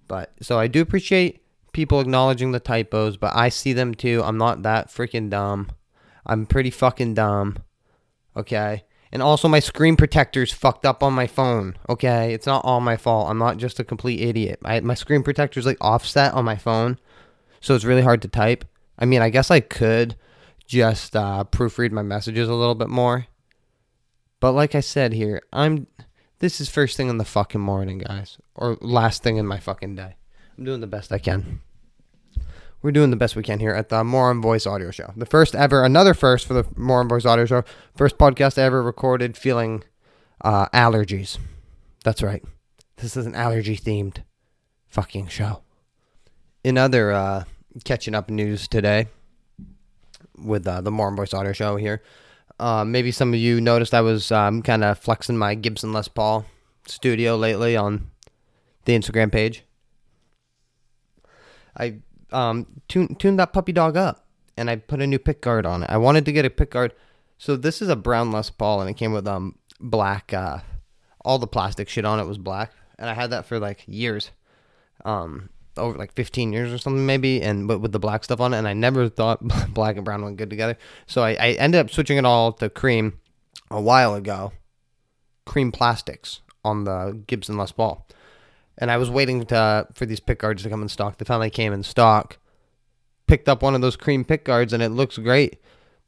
But 0.09 0.33
so 0.41 0.59
I 0.59 0.67
do 0.67 0.81
appreciate 0.81 1.43
people 1.73 2.01
acknowledging 2.01 2.53
the 2.53 2.61
typos, 2.61 3.17
but 3.17 3.35
I 3.35 3.49
see 3.49 3.73
them 3.73 3.95
too. 3.95 4.23
I'm 4.25 4.39
not 4.39 4.63
that 4.63 4.89
freaking 4.89 5.31
dumb. 5.31 5.71
I'm 6.27 6.47
pretty 6.47 6.71
fucking 6.71 7.15
dumb. 7.15 7.59
Okay. 8.37 8.85
And 9.13 9.23
also, 9.23 9.47
my 9.47 9.61
screen 9.61 9.97
protector's 9.97 10.53
fucked 10.53 10.87
up 10.87 11.03
on 11.03 11.13
my 11.13 11.27
phone. 11.27 11.77
Okay, 11.89 12.33
it's 12.33 12.47
not 12.47 12.65
all 12.65 12.81
my 12.81 12.97
fault. 12.97 13.29
I'm 13.29 13.39
not 13.39 13.59
just 13.59 13.79
a 13.79 13.85
complete 13.85 14.21
idiot. 14.21 14.59
I, 14.65 14.81
my 14.81 14.95
screen 14.95 15.23
protector's 15.23 15.67
like 15.67 15.77
offset 15.83 16.33
on 16.33 16.47
my 16.47 16.57
phone, 16.57 16.99
so 17.61 17.75
it's 17.75 17.85
really 17.85 18.03
hard 18.03 18.23
to 18.23 18.29
type. 18.29 18.65
I 18.99 19.05
mean, 19.05 19.21
I 19.21 19.29
guess 19.29 19.51
I 19.51 19.61
could 19.61 20.17
just 20.67 21.15
uh, 21.15 21.45
proofread 21.51 21.91
my 21.91 22.03
messages 22.03 22.49
a 22.49 22.55
little 22.55 22.75
bit 22.75 22.89
more, 22.89 23.27
but 24.41 24.53
like 24.53 24.75
I 24.75 24.81
said 24.81 25.13
here, 25.13 25.43
I'm. 25.53 25.87
This 26.39 26.61
is 26.61 26.69
first 26.69 26.97
thing 26.97 27.09
in 27.09 27.19
the 27.19 27.25
fucking 27.25 27.61
morning, 27.61 27.99
guys, 27.99 28.39
or 28.57 28.77
last 28.81 29.23
thing 29.23 29.37
in 29.37 29.47
my 29.47 29.61
fucking 29.61 29.95
day. 29.95 30.17
I'm 30.59 30.65
doing 30.65 30.81
the 30.81 30.89
best 30.89 31.13
I 31.13 31.19
can 31.19 31.61
we're 32.83 32.93
doing 32.93 33.11
the 33.11 33.17
best 33.17 33.37
we 33.37 33.43
can 33.43 33.61
here 33.61 33.73
at 33.73 33.89
the 33.89 34.03
More 34.03 34.29
on 34.29 34.43
Voice 34.43 34.67
audio 34.67 34.91
show. 34.91 35.13
The 35.17 35.27
first 35.27 35.55
ever, 35.55 35.85
another 35.85 36.15
first 36.15 36.47
for 36.47 36.55
the 36.55 36.67
More 36.77 37.01
on 37.01 37.09
Voice 37.09 37.25
audio 37.25 37.47
show. 37.47 37.65
First 37.97 38.19
podcast 38.19 38.59
I 38.59 38.63
ever 38.63 38.83
recorded 38.83 39.37
feeling 39.37 39.85
uh, 40.43 40.67
allergies. 40.71 41.39
That's 42.05 42.23
right. 42.23 42.45
This 42.97 43.17
is 43.17 43.25
an 43.27 43.35
allergy 43.35 43.77
themed 43.77 44.19
fucking 44.89 45.29
show. 45.29 45.63
In 46.65 46.77
other 46.77 47.13
uh, 47.13 47.45
catching 47.85 48.15
up 48.15 48.29
news 48.29 48.67
today 48.67 49.07
with 50.37 50.67
uh, 50.67 50.81
the 50.81 50.91
More 50.91 51.07
on 51.07 51.17
Voice 51.17 51.33
audio 51.33 51.53
show 51.53 51.77
here, 51.77 52.03
uh, 52.59 52.85
maybe 52.85 53.13
some 53.13 53.33
of 53.33 53.39
you 53.39 53.61
noticed 53.61 53.95
I 53.95 54.01
was 54.01 54.33
um, 54.33 54.63
kind 54.63 54.83
of 54.83 54.99
flexing 54.99 55.39
my 55.39 55.55
Gibson 55.55 55.93
Les 55.93 56.09
Paul 56.09 56.45
studio 56.87 57.37
lately 57.37 57.77
on 57.77 58.11
the 58.85 58.99
Instagram 58.99 59.31
page. 59.31 59.65
I 61.77 62.01
um, 62.33 62.67
tune, 62.89 63.15
tuned 63.17 63.39
that 63.39 63.53
puppy 63.53 63.73
dog 63.73 63.97
up 63.97 64.27
and 64.57 64.71
I 64.71 64.77
put 64.77 65.01
a 65.01 65.07
new 65.07 65.19
pick 65.19 65.41
guard 65.41 65.67
on 65.67 65.83
it. 65.83 65.91
I 65.91 65.97
wanted 65.97 66.25
to 66.27 66.33
get 66.33 66.45
a 66.45 66.51
pick 66.51 66.71
guard. 66.71 66.93
So 67.39 67.57
this 67.57 67.83
is 67.83 67.89
a 67.89 67.97
brown 67.97 68.33
Les 68.33 68.51
Paul 68.51 68.81
and 68.81 68.91
it 68.91 68.95
came 68.95 69.13
with 69.13 69.27
um 69.27 69.57
black 69.81 70.33
uh 70.33 70.59
all 71.25 71.39
the 71.39 71.47
plastic 71.47 71.89
shit 71.89 72.05
on 72.05 72.21
it 72.21 72.27
was 72.27 72.39
black 72.39 72.73
and 72.99 73.11
I 73.11 73.15
had 73.15 73.31
that 73.31 73.47
for 73.47 73.59
like 73.59 73.85
years. 73.87 74.31
Um 75.05 75.49
over 75.77 75.97
like 75.97 76.13
15 76.13 76.53
years 76.53 76.71
or 76.71 76.77
something 76.77 77.07
maybe 77.07 77.41
and 77.43 77.67
but 77.67 77.81
with 77.81 77.93
the 77.93 77.99
black 77.99 78.25
stuff 78.25 78.41
on 78.41 78.53
it 78.53 78.59
and 78.59 78.69
I 78.69 78.75
never 78.75 79.09
thought 79.09 79.41
black 79.75 79.97
and 79.97 80.05
brown 80.05 80.23
went 80.23 80.37
good 80.37 80.51
together. 80.51 80.77
So 81.07 81.23
I, 81.23 81.31
I 81.31 81.49
ended 81.53 81.81
up 81.81 81.91
switching 81.91 82.19
it 82.19 82.27
all 82.27 82.53
to 82.55 82.69
cream 82.69 83.19
a 83.71 83.81
while 83.81 84.15
ago. 84.15 84.53
Cream 85.45 85.73
plastics 85.73 86.41
on 86.65 86.85
the 86.85 87.21
Gibson 87.27 87.57
Les 87.57 87.73
Paul 87.73 88.07
and 88.79 88.91
I 88.91 88.97
was 88.97 89.11
waiting 89.11 89.45
to, 89.47 89.87
for 89.95 90.07
these 90.07 90.21
pick 90.21 90.39
guards 90.39 90.63
to 90.63 90.71
come 90.71 90.83
in 90.83 90.89
stock. 90.89 91.19
They 91.19 91.25
finally 91.25 91.51
came 91.51 91.73
in 91.73 91.83
stock. 91.83 92.39
Picked 93.27 93.49
up 93.49 93.63
one 93.63 93.75
of 93.75 93.81
those 93.81 93.97
cream 93.97 94.25
pick 94.25 94.45
guards, 94.45 94.73
and 94.73 94.83
it 94.83 94.91
looks 94.91 95.19
great. 95.19 95.59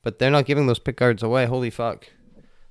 But 0.03 0.19
they're 0.19 0.31
not 0.31 0.47
giving 0.47 0.67
those 0.67 0.79
pick 0.79 0.97
guards 0.97 1.23
away. 1.23 1.47
Holy 1.47 1.71
fuck! 1.71 2.07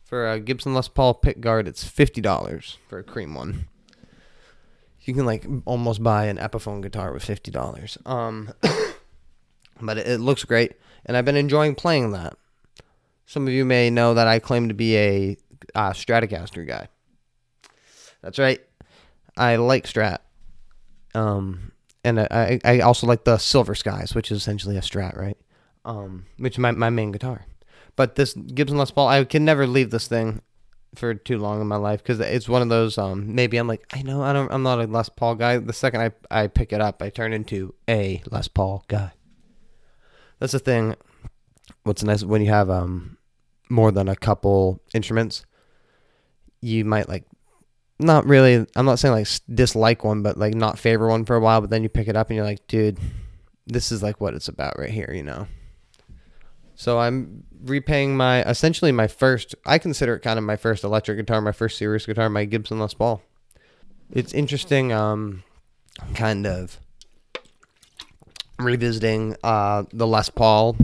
For 0.03 0.29
a 0.29 0.39
Gibson 0.39 0.73
Les 0.73 0.87
Paul 0.87 1.15
pick 1.15 1.41
guard, 1.41 1.67
it's 1.67 1.83
fifty 1.83 2.21
dollars 2.21 2.77
for 2.87 2.99
a 2.99 3.03
cream 3.03 3.33
one. 3.33 3.67
You 5.01 5.13
can 5.13 5.25
like 5.25 5.45
almost 5.65 6.03
buy 6.03 6.25
an 6.25 6.37
Epiphone 6.37 6.81
guitar 6.81 7.11
with 7.11 7.23
fifty 7.23 7.49
dollars. 7.49 7.97
Um, 8.05 8.53
but 9.81 9.97
it, 9.97 10.07
it 10.07 10.19
looks 10.19 10.43
great, 10.43 10.73
and 11.05 11.17
I've 11.17 11.25
been 11.25 11.35
enjoying 11.35 11.73
playing 11.73 12.11
that. 12.11 12.37
Some 13.25 13.47
of 13.47 13.53
you 13.53 13.65
may 13.65 13.89
know 13.89 14.13
that 14.13 14.27
I 14.27 14.37
claim 14.37 14.67
to 14.67 14.75
be 14.75 14.97
a 14.97 15.37
uh, 15.73 15.91
Stratocaster 15.91 16.67
guy. 16.67 16.89
That's 18.21 18.37
right. 18.37 18.59
I 19.37 19.55
like 19.55 19.85
Strat. 19.85 20.19
Um, 21.15 21.71
and 22.03 22.19
I, 22.19 22.59
I 22.63 22.79
also 22.81 23.07
like 23.07 23.23
the 23.23 23.37
Silver 23.37 23.75
Skies, 23.75 24.13
which 24.13 24.31
is 24.31 24.37
essentially 24.37 24.77
a 24.77 24.81
Strat, 24.81 25.17
right? 25.17 25.37
Um, 25.85 26.25
which 26.37 26.55
is 26.55 26.59
my, 26.59 26.71
my 26.71 26.89
main 26.89 27.11
guitar. 27.11 27.45
But 27.95 28.15
this 28.15 28.33
Gibson 28.33 28.77
Les 28.77 28.91
Paul, 28.91 29.07
I 29.07 29.23
can 29.23 29.45
never 29.45 29.67
leave 29.67 29.91
this 29.91 30.07
thing 30.07 30.41
for 30.95 31.13
too 31.13 31.37
long 31.37 31.61
in 31.61 31.67
my 31.67 31.75
life 31.75 32.01
because 32.01 32.19
it's 32.19 32.49
one 32.49 32.61
of 32.61 32.69
those. 32.69 32.97
Um, 32.97 33.35
maybe 33.35 33.57
I'm 33.57 33.67
like, 33.67 33.85
I 33.93 34.01
know 34.01 34.21
I 34.21 34.33
don't, 34.33 34.51
I'm 34.51 34.63
not 34.63 34.79
a 34.79 34.85
Les 34.85 35.09
Paul 35.09 35.35
guy. 35.35 35.57
The 35.57 35.73
second 35.73 36.01
I 36.01 36.11
I 36.43 36.47
pick 36.47 36.73
it 36.73 36.81
up, 36.81 37.01
I 37.01 37.09
turn 37.09 37.33
into 37.33 37.73
a 37.89 38.21
Les 38.29 38.47
Paul 38.47 38.83
guy. 38.87 39.11
That's 40.39 40.53
the 40.53 40.59
thing. 40.59 40.95
What's 41.83 42.03
nice 42.03 42.23
when 42.23 42.41
you 42.41 42.49
have 42.49 42.69
um 42.69 43.17
more 43.69 43.91
than 43.91 44.07
a 44.07 44.15
couple 44.15 44.81
instruments, 44.93 45.45
you 46.61 46.85
might 46.85 47.09
like 47.09 47.25
not 48.03 48.25
really 48.25 48.65
i'm 48.75 48.85
not 48.85 48.99
saying 48.99 49.13
like 49.13 49.27
dislike 49.53 50.03
one 50.03 50.21
but 50.21 50.37
like 50.37 50.53
not 50.53 50.77
favor 50.77 51.07
one 51.07 51.25
for 51.25 51.35
a 51.35 51.39
while 51.39 51.61
but 51.61 51.69
then 51.69 51.83
you 51.83 51.89
pick 51.89 52.07
it 52.07 52.15
up 52.15 52.29
and 52.29 52.35
you're 52.35 52.45
like 52.45 52.65
dude 52.67 52.97
this 53.65 53.91
is 53.91 54.03
like 54.03 54.19
what 54.19 54.33
it's 54.33 54.47
about 54.47 54.77
right 54.77 54.91
here 54.91 55.11
you 55.13 55.23
know? 55.23 55.47
So 56.75 56.99
i'm 56.99 57.43
repaying 57.63 58.17
my 58.17 58.43
essentially 58.43 58.91
my 58.91 59.07
first 59.07 59.55
i 59.65 59.77
consider 59.77 60.15
it 60.15 60.19
kind 60.21 60.37
of 60.37 60.43
my 60.43 60.57
first 60.57 60.83
electric 60.83 61.17
guitar 61.17 61.39
my 61.41 61.51
first 61.51 61.77
serious 61.77 62.05
guitar 62.05 62.29
my 62.29 62.45
gibson 62.45 62.79
les 62.79 62.93
paul. 62.93 63.21
It's 64.11 64.33
interesting 64.33 64.91
um 64.91 65.43
kind 66.13 66.45
of 66.45 66.79
revisiting 68.59 69.35
uh 69.43 69.83
the 69.93 70.07
les 70.07 70.29
paul 70.29 70.75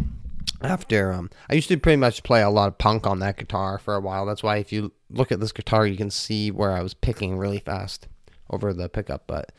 after 0.62 1.14
um 1.14 1.30
I 1.50 1.56
used 1.56 1.70
to 1.70 1.78
pretty 1.78 1.98
much 1.98 2.24
play 2.24 2.42
a 2.42 2.50
lot 2.50 2.68
of 2.68 2.78
punk 2.78 3.08
on 3.08 3.20
that 3.20 3.38
guitar 3.38 3.78
for 3.78 3.96
a 3.96 4.02
while. 4.02 4.26
That's 4.26 4.44
why 4.44 4.58
if 4.58 4.72
you 4.72 4.92
look 5.10 5.32
at 5.32 5.40
this 5.40 5.52
guitar, 5.52 5.86
you 5.88 5.98
can 5.98 6.10
see 6.12 6.52
where 6.52 6.72
I 6.72 6.82
was 6.82 6.94
picking 6.94 7.38
really 7.38 7.60
fast 7.60 8.08
over 8.50 8.74
the 8.74 8.90
pickup. 8.90 9.24
But 9.28 9.52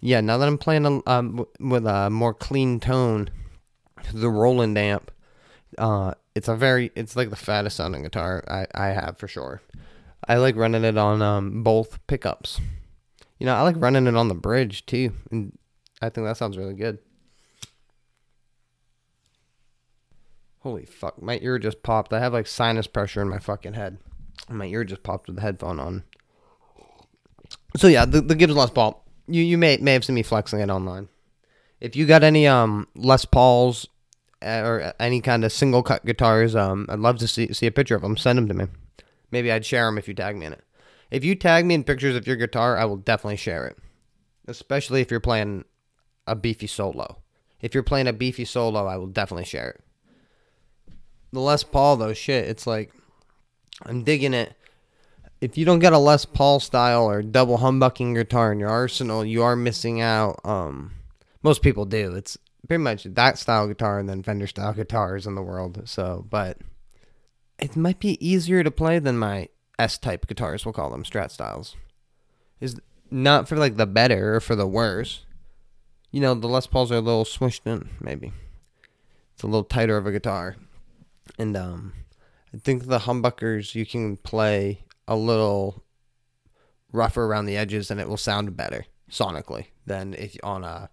yeah, 0.00 0.20
now 0.20 0.38
that 0.38 0.48
I'm 0.48 0.58
playing 0.58 1.02
um, 1.06 1.46
with 1.58 1.86
a 1.86 2.10
more 2.10 2.34
clean 2.34 2.80
tone, 2.80 3.30
the 4.12 4.30
Roland 4.30 4.78
amp, 4.78 5.10
uh, 5.76 6.14
it's 6.34 6.48
a 6.48 6.54
very 6.54 6.92
it's 6.94 7.16
like 7.16 7.30
the 7.30 7.36
fattest 7.36 7.76
sounding 7.76 8.02
guitar 8.02 8.44
I 8.48 8.66
I 8.74 8.88
have 8.88 9.18
for 9.18 9.28
sure. 9.28 9.60
I 10.26 10.36
like 10.36 10.56
running 10.56 10.84
it 10.84 10.96
on 10.96 11.22
um 11.22 11.62
both 11.62 11.98
pickups. 12.06 12.60
You 13.38 13.46
know, 13.46 13.54
I 13.54 13.62
like 13.62 13.76
running 13.78 14.06
it 14.06 14.16
on 14.16 14.28
the 14.28 14.34
bridge 14.34 14.86
too, 14.86 15.12
and 15.30 15.56
I 16.00 16.08
think 16.08 16.26
that 16.26 16.36
sounds 16.36 16.56
really 16.56 16.74
good. 16.74 16.98
Holy 20.68 20.84
fuck, 20.84 21.22
my 21.22 21.38
ear 21.40 21.58
just 21.58 21.82
popped. 21.82 22.12
I 22.12 22.20
have 22.20 22.34
like 22.34 22.46
sinus 22.46 22.86
pressure 22.86 23.22
in 23.22 23.30
my 23.30 23.38
fucking 23.38 23.72
head. 23.72 23.96
My 24.50 24.66
ear 24.66 24.84
just 24.84 25.02
popped 25.02 25.26
with 25.26 25.36
the 25.36 25.40
headphone 25.40 25.80
on. 25.80 26.04
So 27.74 27.86
yeah, 27.86 28.04
the, 28.04 28.20
the 28.20 28.34
Gibson 28.34 28.58
Les 28.58 28.68
Paul. 28.68 29.02
you 29.26 29.42
you 29.42 29.56
may 29.56 29.78
may 29.78 29.94
have 29.94 30.04
seen 30.04 30.14
me 30.14 30.22
flexing 30.22 30.60
it 30.60 30.68
online. 30.68 31.08
If 31.80 31.96
you 31.96 32.04
got 32.04 32.22
any 32.22 32.46
um 32.46 32.86
Les 32.94 33.24
Pauls 33.24 33.88
uh, 34.42 34.60
or 34.62 34.92
any 35.00 35.22
kind 35.22 35.42
of 35.42 35.52
single 35.52 35.82
cut 35.82 36.04
guitars, 36.04 36.54
um, 36.54 36.84
I'd 36.90 36.98
love 36.98 37.16
to 37.20 37.28
see 37.28 37.50
see 37.54 37.66
a 37.66 37.72
picture 37.72 37.96
of 37.96 38.02
them. 38.02 38.18
Send 38.18 38.36
them 38.36 38.48
to 38.48 38.52
me. 38.52 38.66
Maybe 39.30 39.50
I'd 39.50 39.64
share 39.64 39.86
them 39.86 39.96
if 39.96 40.06
you 40.06 40.12
tag 40.12 40.36
me 40.36 40.44
in 40.44 40.52
it. 40.52 40.64
If 41.10 41.24
you 41.24 41.34
tag 41.34 41.64
me 41.64 41.76
in 41.76 41.82
pictures 41.82 42.14
of 42.14 42.26
your 42.26 42.36
guitar, 42.36 42.76
I 42.76 42.84
will 42.84 42.98
definitely 42.98 43.36
share 43.38 43.66
it. 43.66 43.78
Especially 44.46 45.00
if 45.00 45.10
you're 45.10 45.18
playing 45.18 45.64
a 46.26 46.36
beefy 46.36 46.66
solo. 46.66 47.22
If 47.62 47.72
you're 47.72 47.82
playing 47.82 48.06
a 48.06 48.12
beefy 48.12 48.44
solo, 48.44 48.86
I 48.86 48.98
will 48.98 49.06
definitely 49.06 49.46
share 49.46 49.70
it. 49.70 49.80
The 51.32 51.40
Les 51.40 51.62
Paul 51.62 51.96
though, 51.96 52.14
shit, 52.14 52.48
it's 52.48 52.66
like 52.66 52.92
I'm 53.84 54.04
digging 54.04 54.34
it. 54.34 54.54
If 55.40 55.56
you 55.56 55.64
don't 55.64 55.78
get 55.78 55.92
a 55.92 55.98
Les 55.98 56.24
Paul 56.24 56.58
style 56.58 57.08
or 57.08 57.22
double 57.22 57.58
humbucking 57.58 58.14
guitar 58.14 58.52
in 58.52 58.58
your 58.58 58.70
arsenal, 58.70 59.24
you 59.24 59.42
are 59.42 59.54
missing 59.54 60.00
out. 60.00 60.40
Um, 60.44 60.92
most 61.42 61.62
people 61.62 61.84
do. 61.84 62.14
It's 62.14 62.36
pretty 62.66 62.82
much 62.82 63.04
that 63.04 63.38
style 63.38 63.68
guitar 63.68 63.98
and 63.98 64.08
then 64.08 64.22
Fender 64.22 64.48
style 64.48 64.72
guitars 64.72 65.26
in 65.26 65.36
the 65.36 65.42
world. 65.42 65.88
So, 65.88 66.26
but 66.28 66.58
it 67.58 67.76
might 67.76 68.00
be 68.00 68.24
easier 68.26 68.64
to 68.64 68.70
play 68.70 68.98
than 68.98 69.18
my 69.18 69.48
S 69.78 69.96
type 69.98 70.26
guitars. 70.26 70.64
We'll 70.64 70.72
call 70.72 70.90
them 70.90 71.04
Strat 71.04 71.30
styles. 71.30 71.76
Is 72.60 72.80
not 73.10 73.48
for 73.48 73.56
like 73.56 73.76
the 73.76 73.86
better 73.86 74.36
or 74.36 74.40
for 74.40 74.56
the 74.56 74.66
worse. 74.66 75.24
You 76.10 76.20
know, 76.20 76.34
the 76.34 76.48
Les 76.48 76.66
Pauls 76.66 76.90
are 76.90 76.96
a 76.96 77.00
little 77.00 77.24
smushed 77.24 77.66
in. 77.66 77.90
Maybe 78.00 78.32
it's 79.34 79.42
a 79.42 79.46
little 79.46 79.64
tighter 79.64 79.96
of 79.96 80.06
a 80.06 80.12
guitar, 80.12 80.56
and 81.38 81.56
um, 81.56 81.92
I 82.54 82.58
think 82.58 82.86
the 82.86 83.00
humbuckers 83.00 83.74
you 83.74 83.84
can 83.84 84.16
play 84.16 84.84
a 85.06 85.16
little 85.16 85.84
rougher 86.92 87.24
around 87.24 87.46
the 87.46 87.56
edges 87.56 87.90
and 87.90 88.00
it 88.00 88.08
will 88.08 88.16
sound 88.16 88.56
better 88.56 88.86
sonically 89.10 89.66
than 89.86 90.14
if 90.14 90.36
on 90.42 90.64
a 90.64 90.90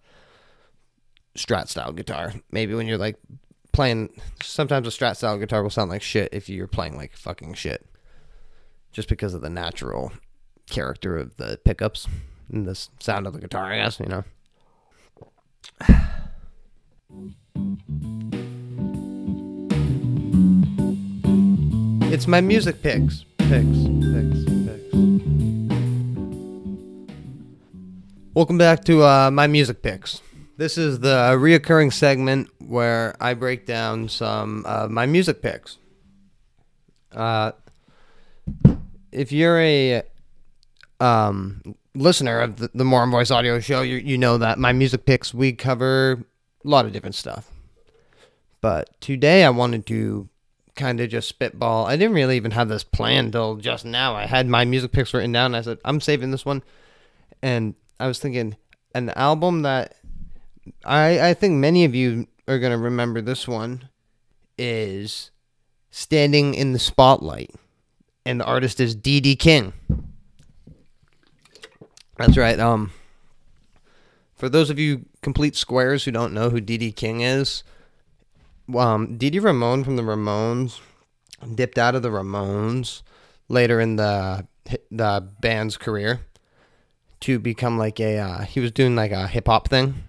strat 1.38 1.68
style 1.68 1.92
guitar. 1.92 2.34
Maybe 2.52 2.74
when 2.74 2.88
you're 2.88 2.98
like 2.98 3.18
playing 3.72 4.10
sometimes 4.42 4.88
a 4.88 4.92
strat 4.92 5.18
style 5.18 5.38
guitar 5.38 5.62
will 5.64 5.70
sound 5.70 5.90
like 5.90 6.02
shit 6.02 6.30
if 6.34 6.50
you're 6.50 6.68
playing 6.68 6.96
like 6.98 7.16
fucking 7.16 7.54
shit. 7.54 7.86
Just 8.92 9.10
because 9.10 9.34
of 9.34 9.42
the 9.42 9.50
natural 9.50 10.14
character 10.70 11.18
of 11.18 11.36
the 11.36 11.60
pickups 11.66 12.08
and 12.50 12.66
the 12.66 12.76
sound 13.00 13.28
of 13.28 13.34
the 13.34 13.42
guitar, 13.42 13.72
I 13.72 13.78
guess, 13.78 14.00
you 14.00 14.06
know. 14.06 14.24
It's 22.16 22.28
my 22.28 22.40
music 22.40 22.82
picks. 22.82 23.26
Picks, 23.40 23.50
picks, 23.50 24.46
picks. 24.46 24.96
Welcome 28.34 28.58
back 28.58 28.86
to 28.86 29.04
uh, 29.04 29.30
my 29.34 29.48
music 29.48 29.82
picks. 29.82 30.22
This 30.56 30.78
is 30.78 31.02
the 31.02 31.36
reoccurring 31.38 31.92
segment 31.92 32.48
where 32.66 33.18
I 33.20 33.34
break 33.34 33.66
down 33.66 34.08
some 34.08 34.64
uh, 34.66 34.88
my 34.90 35.06
music 35.06 35.42
picks. 35.42 35.78
Uh, 37.12 37.52
if 39.12 39.34
you're 39.34 39.60
a 39.60 40.04
um, 41.02 41.76
listener 41.96 42.40
of 42.40 42.56
the, 42.56 42.72
the 42.74 42.86
More 42.86 43.02
on 43.02 43.12
Voice 43.12 43.30
audio 43.30 43.60
show, 43.60 43.82
you, 43.82 43.98
you 43.98 44.18
know 44.18 44.38
that 44.38 44.58
my 44.58 44.72
music 44.72 45.06
picks, 45.06 45.34
we 45.34 45.52
cover 45.52 46.14
a 46.14 46.68
lot 46.70 46.86
of 46.86 46.94
different 46.94 47.16
stuff. 47.16 47.52
But 48.62 49.02
today 49.02 49.44
I 49.44 49.50
wanted 49.50 49.86
to 49.88 50.30
kind 50.76 51.00
of 51.00 51.10
just 51.10 51.30
spitball. 51.30 51.86
I 51.86 51.96
didn't 51.96 52.16
really 52.16 52.36
even 52.36 52.52
have 52.52 52.70
this 52.70 52.84
planned 52.84 53.32
till 53.32 53.56
just 53.56 53.86
now. 53.86 54.16
I 54.16 54.26
had 54.26 54.48
my 54.48 54.66
music 54.66 54.92
picks 54.92 55.14
written 55.14 55.32
down. 55.32 55.56
I 55.56 55.62
said, 55.62 55.80
I'm 55.86 56.02
saving 56.02 56.32
this 56.32 56.46
one. 56.46 56.64
And 57.42 57.76
I 58.00 58.08
was 58.08 58.20
thinking, 58.20 58.58
an 58.94 59.10
album 59.12 59.62
that 59.64 59.96
I, 60.84 61.30
I 61.30 61.34
think 61.34 61.56
many 61.56 61.86
of 61.86 61.96
you 61.96 62.28
are 62.48 62.60
going 62.60 62.72
to 62.72 62.78
remember 62.78 63.22
this 63.22 63.48
one 63.48 63.90
is 64.58 65.32
Standing 65.92 66.54
in 66.54 66.74
the 66.74 66.80
Spotlight. 66.80 67.52
And 68.26 68.40
the 68.40 68.46
artist 68.46 68.80
is 68.80 68.96
Dee 68.96 69.22
Dee 69.22 69.36
King. 69.36 69.74
That's 72.18 72.38
right. 72.38 72.60
Um, 72.60 72.92
for 74.36 74.50
those 74.50 74.70
of 74.70 74.80
you 74.80 75.06
complete 75.22 75.56
squares 75.56 76.04
who 76.04 76.12
don't 76.12 76.34
know 76.34 76.50
who 76.50 76.60
Dee 76.60 76.78
Dee 76.78 76.92
King 76.92 77.22
is, 77.22 77.64
um, 78.74 79.18
Dee 79.18 79.40
Ramone 79.40 79.84
from 79.84 79.96
the 79.96 80.04
Ramones 80.04 80.80
dipped 81.54 81.78
out 81.78 81.96
of 81.96 82.02
the 82.02 82.10
Ramones 82.10 83.02
later 83.48 83.80
in 83.80 83.96
the 83.96 84.48
the 84.90 85.28
band's 85.40 85.78
career 85.78 86.22
to 87.20 87.40
become 87.40 87.78
like 87.78 88.00
a 88.00 88.18
uh, 88.18 88.42
he 88.44 88.60
was 88.60 88.72
doing 88.72 88.96
like 88.96 89.12
a 89.12 89.28
hip 89.28 89.48
hop 89.48 89.68
thing, 89.68 90.04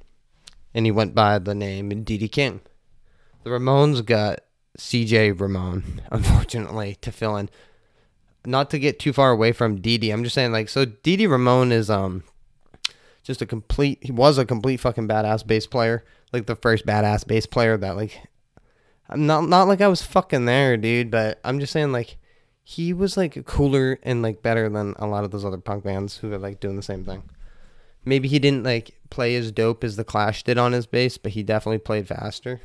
and 0.75 0.87
he 0.87 0.93
went 0.93 1.15
by 1.15 1.39
the 1.39 1.55
name 1.55 2.05
Dee 2.05 2.29
King. 2.29 2.61
The 3.43 3.51
Ramones 3.51 4.05
got 4.05 4.41
C.J. 4.77 5.33
Ramone, 5.33 6.03
unfortunately, 6.11 6.97
to 7.01 7.13
fill 7.13 7.37
in. 7.37 7.49
Not 8.45 8.71
to 8.71 8.79
get 8.79 8.99
too 8.99 9.13
far 9.13 9.31
away 9.31 9.53
from 9.53 9.81
Dee, 9.81 10.11
I'm 10.11 10.25
just 10.25 10.35
saying 10.35 10.53
like 10.53 10.69
so. 10.69 10.85
Dee 10.85 11.27
Ramone 11.27 11.73
is 11.73 11.91
um 11.91 12.23
just 13.23 13.43
a 13.43 13.47
complete. 13.47 13.99
He 14.03 14.13
was 14.13 14.39
a 14.39 14.45
complete 14.45 14.79
fucking 14.79 15.09
badass 15.09 15.47
bass 15.47 15.67
player, 15.67 16.05
like 16.33 16.47
the 16.47 16.57
first 16.57 16.87
badass 16.87 17.27
bass 17.27 17.47
player 17.47 17.77
that 17.77 17.97
like 17.97 18.21
I'm 19.09 19.27
not 19.27 19.49
not 19.49 19.69
like 19.69 19.81
I 19.81 19.89
was 19.89 20.03
fucking 20.03 20.47
there, 20.47 20.77
dude, 20.77 21.11
but 21.11 21.41
I'm 21.45 21.61
just 21.61 21.73
saying 21.73 21.93
like 21.93 22.17
he 22.63 22.93
was 22.93 23.17
like 23.17 23.45
cooler 23.47 23.99
and 24.03 24.23
like 24.23 24.43
better 24.43 24.69
than 24.69 24.95
a 24.99 25.07
lot 25.07 25.25
of 25.25 25.31
those 25.31 25.45
other 25.45 25.59
punk 25.59 25.85
bands 25.85 26.17
who 26.17 26.31
were 26.31 26.39
like 26.39 26.59
doing 26.59 26.77
the 26.77 26.83
same 26.83 27.05
thing. 27.05 27.23
Maybe 28.05 28.29
he 28.29 28.39
didn't 28.39 28.65
like 28.65 28.99
play 29.11 29.37
as 29.37 29.53
dope 29.53 29.85
as 29.85 29.97
the 29.97 30.05
Clash 30.05 30.43
did 30.43 30.59
on 30.59 30.73
his 30.73 30.87
bass, 30.87 31.19
but 31.19 31.33
he 31.33 31.43
definitely 31.43 31.79
played 31.79 32.09
faster 32.09 32.61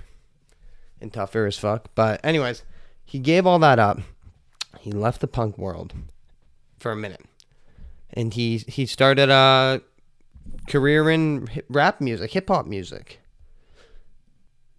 and 1.00 1.14
tougher 1.14 1.46
as 1.46 1.58
fuck. 1.58 1.90
But 1.94 2.24
anyways, 2.24 2.64
he 3.06 3.20
gave 3.20 3.46
all 3.46 3.60
that 3.60 3.80
up. 3.80 4.00
He 4.80 4.92
left 4.92 5.22
the 5.22 5.28
punk 5.28 5.58
world 5.58 5.94
for 6.80 6.92
a 6.92 6.96
minute. 6.96 7.26
And 8.14 8.34
he 8.34 8.58
he 8.58 8.86
started 8.86 9.30
a 9.30 9.82
career 10.68 11.10
in 11.10 11.48
rap 11.70 12.02
music, 12.02 12.32
hip 12.32 12.50
hop 12.50 12.66
music. 12.66 13.20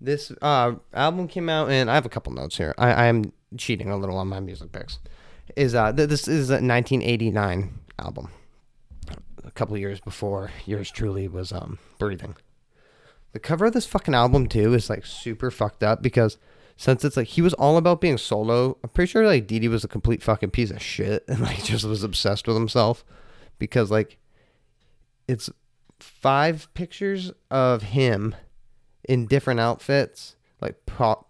This 0.02 0.32
uh, 0.42 0.74
album 0.92 1.28
came 1.28 1.48
out, 1.48 1.70
and 1.70 1.88
I 1.88 1.94
have 1.94 2.04
a 2.04 2.08
couple 2.08 2.32
notes 2.32 2.56
here. 2.56 2.74
I, 2.76 2.92
I 2.92 3.04
am 3.06 3.32
cheating 3.56 3.88
a 3.88 3.96
little 3.96 4.16
on 4.16 4.26
my 4.26 4.40
music 4.40 4.72
picks. 4.72 4.98
Is 5.54 5.76
uh, 5.76 5.92
th- 5.92 6.08
this 6.08 6.26
is 6.26 6.50
a 6.50 6.54
1989 6.54 7.78
album, 8.00 8.30
a 9.44 9.50
couple 9.52 9.78
years 9.78 10.00
before 10.00 10.50
yours 10.66 10.90
truly 10.90 11.28
was 11.28 11.52
um 11.52 11.78
breathing. 11.98 12.34
The 13.32 13.38
cover 13.38 13.66
of 13.66 13.74
this 13.74 13.86
fucking 13.86 14.14
album 14.14 14.48
too 14.48 14.74
is 14.74 14.90
like 14.90 15.06
super 15.06 15.50
fucked 15.50 15.82
up 15.82 16.02
because 16.02 16.36
since 16.76 17.04
it's 17.04 17.16
like 17.16 17.28
he 17.28 17.42
was 17.42 17.54
all 17.54 17.76
about 17.76 18.00
being 18.00 18.18
solo, 18.18 18.76
I'm 18.82 18.90
pretty 18.90 19.10
sure 19.10 19.24
like 19.24 19.46
Dee 19.46 19.68
was 19.68 19.84
a 19.84 19.88
complete 19.88 20.22
fucking 20.22 20.50
piece 20.50 20.70
of 20.70 20.82
shit 20.82 21.24
and 21.28 21.40
like 21.40 21.62
just 21.62 21.84
was 21.84 22.02
obsessed 22.02 22.46
with 22.48 22.56
himself 22.56 23.04
because 23.58 23.90
like 23.90 24.18
it's 25.28 25.48
five 26.00 26.68
pictures 26.74 27.32
of 27.50 27.82
him 27.82 28.34
in 29.08 29.26
different 29.26 29.60
outfits, 29.60 30.36
like 30.60 30.86
pop. 30.86 31.28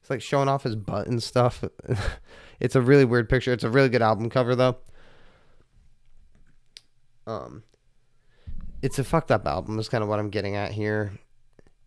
It's 0.00 0.10
like 0.10 0.22
showing 0.22 0.48
off 0.48 0.64
his 0.64 0.76
butt 0.76 1.06
and 1.06 1.22
stuff. 1.22 1.64
it's 2.60 2.76
a 2.76 2.80
really 2.80 3.04
weird 3.04 3.28
picture. 3.28 3.52
It's 3.52 3.64
a 3.64 3.70
really 3.70 3.88
good 3.88 4.02
album 4.02 4.28
cover 4.30 4.54
though. 4.54 4.76
Um, 7.26 7.62
it's 8.82 8.98
a 8.98 9.04
fucked 9.04 9.30
up 9.30 9.46
album. 9.46 9.78
Is 9.78 9.88
kind 9.88 10.02
of 10.02 10.08
what 10.08 10.18
I'm 10.18 10.30
getting 10.30 10.56
at 10.56 10.72
here. 10.72 11.12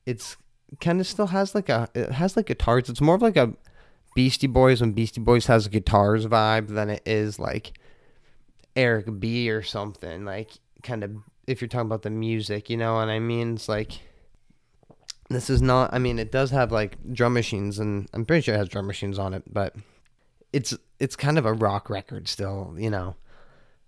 It's 0.06 0.38
kind 0.80 1.00
of 1.00 1.08
still 1.08 1.28
has 1.28 1.54
like 1.54 1.70
a 1.70 1.90
it 1.94 2.12
has 2.12 2.36
like 2.36 2.48
guitars. 2.48 2.90
It's 2.90 3.02
more 3.02 3.16
of 3.16 3.22
like 3.22 3.38
a 3.38 3.54
Beastie 4.16 4.48
Boys 4.48 4.82
when 4.82 4.94
Beastie 4.94 5.22
Boys 5.22 5.46
has 5.46 5.68
a 5.68 5.70
guitars 5.70 6.26
vibe 6.26 6.70
than 6.70 6.90
it 6.90 7.04
is 7.06 7.38
like 7.38 7.78
Eric 8.76 9.20
B 9.20 9.50
or 9.52 9.62
something. 9.62 10.26
Like 10.26 10.52
kind 10.82 11.04
of 11.04 11.12
if 11.46 11.62
you're 11.62 11.68
talking 11.68 11.86
about 11.86 12.02
the 12.02 12.10
music, 12.10 12.70
you 12.70 12.78
know 12.78 12.96
what 12.96 13.10
I 13.10 13.20
mean? 13.20 13.54
It's 13.54 13.70
like 13.70 14.02
this 15.30 15.50
is 15.50 15.62
not. 15.62 15.94
I 15.94 16.00
mean, 16.00 16.20
it 16.20 16.32
does 16.32 16.52
have 16.52 16.72
like 16.72 16.98
drum 17.14 17.34
machines, 17.34 17.80
and 17.80 18.08
I'm 18.14 18.26
pretty 18.26 18.42
sure 18.42 18.56
it 18.56 18.60
has 18.60 18.70
drum 18.70 18.88
machines 18.88 19.20
on 19.20 19.34
it, 19.34 19.44
but 19.52 19.76
it's 20.54 20.74
it's 21.00 21.16
kind 21.16 21.38
of 21.38 21.46
a 21.46 21.54
rock 21.54 21.90
record 21.90 22.28
still. 22.28 22.76
You 22.78 22.90
know, 22.90 23.16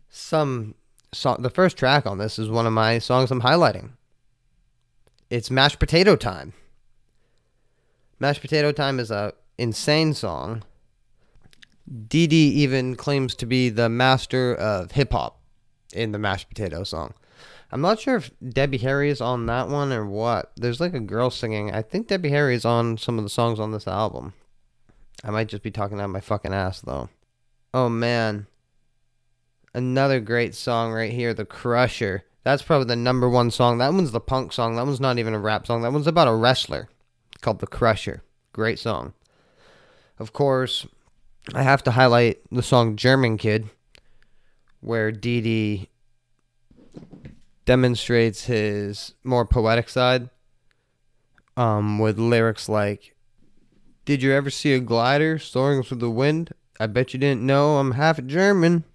some 0.09 0.75
song. 1.13 1.41
The 1.41 1.49
first 1.49 1.77
track 1.77 2.05
on 2.05 2.17
this 2.17 2.37
is 2.37 2.49
one 2.49 2.67
of 2.67 2.73
my 2.73 2.99
songs 2.99 3.31
I'm 3.31 3.41
highlighting. 3.41 3.91
It's 5.29 5.49
"Mashed 5.49 5.79
Potato 5.79 6.15
Time." 6.15 6.53
"Mashed 8.19 8.41
Potato 8.41 8.71
Time" 8.71 8.99
is 8.99 9.11
a 9.11 9.33
insane 9.57 10.13
song. 10.13 10.63
Dee 12.07 12.25
even 12.25 12.95
claims 12.95 13.33
to 13.35 13.45
be 13.45 13.69
the 13.69 13.89
master 13.89 14.53
of 14.53 14.91
hip 14.91 15.11
hop 15.11 15.39
in 15.93 16.11
the 16.11 16.19
mashed 16.19 16.49
potato 16.49 16.83
song. 16.83 17.13
I'm 17.71 17.81
not 17.81 17.99
sure 17.99 18.15
if 18.15 18.31
Debbie 18.47 18.79
Harry 18.79 19.09
is 19.09 19.21
on 19.21 19.45
that 19.45 19.69
one 19.69 19.91
or 19.93 20.05
what. 20.05 20.51
There's 20.55 20.79
like 20.79 20.93
a 20.93 20.99
girl 20.99 21.29
singing. 21.29 21.71
I 21.71 21.81
think 21.81 22.07
Debbie 22.07 22.29
Harry 22.29 22.55
is 22.55 22.65
on 22.65 22.97
some 22.97 23.17
of 23.17 23.23
the 23.23 23.29
songs 23.29 23.59
on 23.59 23.71
this 23.71 23.87
album. 23.87 24.33
I 25.23 25.29
might 25.29 25.49
just 25.49 25.63
be 25.63 25.71
talking 25.71 25.99
out 25.99 26.09
my 26.09 26.21
fucking 26.21 26.53
ass 26.53 26.81
though. 26.81 27.09
Oh 27.73 27.89
man. 27.89 28.47
Another 29.73 30.19
great 30.19 30.55
song 30.55 30.91
right 30.91 31.11
here, 31.11 31.33
The 31.33 31.45
Crusher. 31.45 32.23
That's 32.43 32.63
probably 32.63 32.87
the 32.87 32.95
number 32.95 33.29
one 33.29 33.51
song. 33.51 33.77
That 33.77 33.93
one's 33.93 34.11
the 34.11 34.19
punk 34.19 34.51
song. 34.51 34.75
That 34.75 34.85
one's 34.85 34.99
not 34.99 35.19
even 35.19 35.35
a 35.35 35.39
rap 35.39 35.67
song. 35.67 35.83
That 35.83 35.93
one's 35.93 36.07
about 36.07 36.27
a 36.27 36.33
wrestler 36.33 36.89
called 37.41 37.59
The 37.59 37.67
Crusher. 37.67 38.23
Great 38.53 38.79
song. 38.79 39.13
Of 40.17 40.33
course, 40.33 40.87
I 41.53 41.61
have 41.61 41.83
to 41.83 41.91
highlight 41.91 42.39
the 42.51 42.63
song 42.63 42.95
German 42.95 43.37
Kid, 43.37 43.69
where 44.81 45.11
Dee 45.11 45.41
Dee 45.41 45.89
demonstrates 47.69 48.45
his 48.45 49.13
more 49.23 49.45
poetic 49.45 49.87
side 49.89 50.27
um, 51.55 51.99
with 51.99 52.17
lyrics 52.17 52.67
like, 52.67 53.13
Did 54.05 54.23
you 54.23 54.31
ever 54.31 54.49
see 54.49 54.73
a 54.73 54.79
glider 54.79 55.37
soaring 55.37 55.83
through 55.83 55.99
the 55.99 56.09
wind? 56.09 56.51
I 56.79 56.87
bet 56.87 57.13
you 57.13 57.19
didn't 57.19 57.45
know 57.45 57.77
I'm 57.77 57.91
half 57.91 58.25
German. 58.25 58.85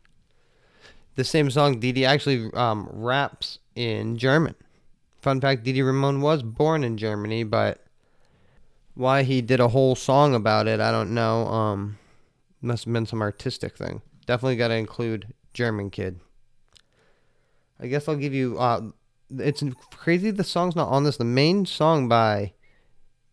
The 1.14 1.22
same 1.22 1.52
song, 1.52 1.78
Dee 1.78 2.04
actually 2.04 2.52
um, 2.54 2.88
raps 2.90 3.60
in 3.76 4.18
German. 4.18 4.56
Fun 5.22 5.40
fact 5.40 5.62
Dee 5.62 5.80
Ramone 5.80 6.20
was 6.20 6.42
born 6.42 6.82
in 6.82 6.96
Germany, 6.96 7.44
but 7.44 7.80
why 8.94 9.22
he 9.22 9.40
did 9.40 9.60
a 9.60 9.68
whole 9.68 9.94
song 9.94 10.34
about 10.34 10.66
it, 10.66 10.80
I 10.80 10.90
don't 10.90 11.14
know. 11.14 11.46
Um, 11.46 11.98
must 12.60 12.86
have 12.86 12.92
been 12.92 13.06
some 13.06 13.22
artistic 13.22 13.76
thing. 13.76 14.02
Definitely 14.26 14.56
got 14.56 14.68
to 14.68 14.74
include 14.74 15.32
German 15.52 15.90
Kid. 15.90 16.18
I 17.80 17.86
guess 17.86 18.08
I'll 18.08 18.16
give 18.16 18.34
you. 18.34 18.58
Uh, 18.58 18.90
it's 19.38 19.62
crazy 19.90 20.30
the 20.30 20.44
song's 20.44 20.76
not 20.76 20.88
on 20.88 21.04
this. 21.04 21.16
The 21.16 21.24
main 21.24 21.66
song 21.66 22.08
by 22.08 22.52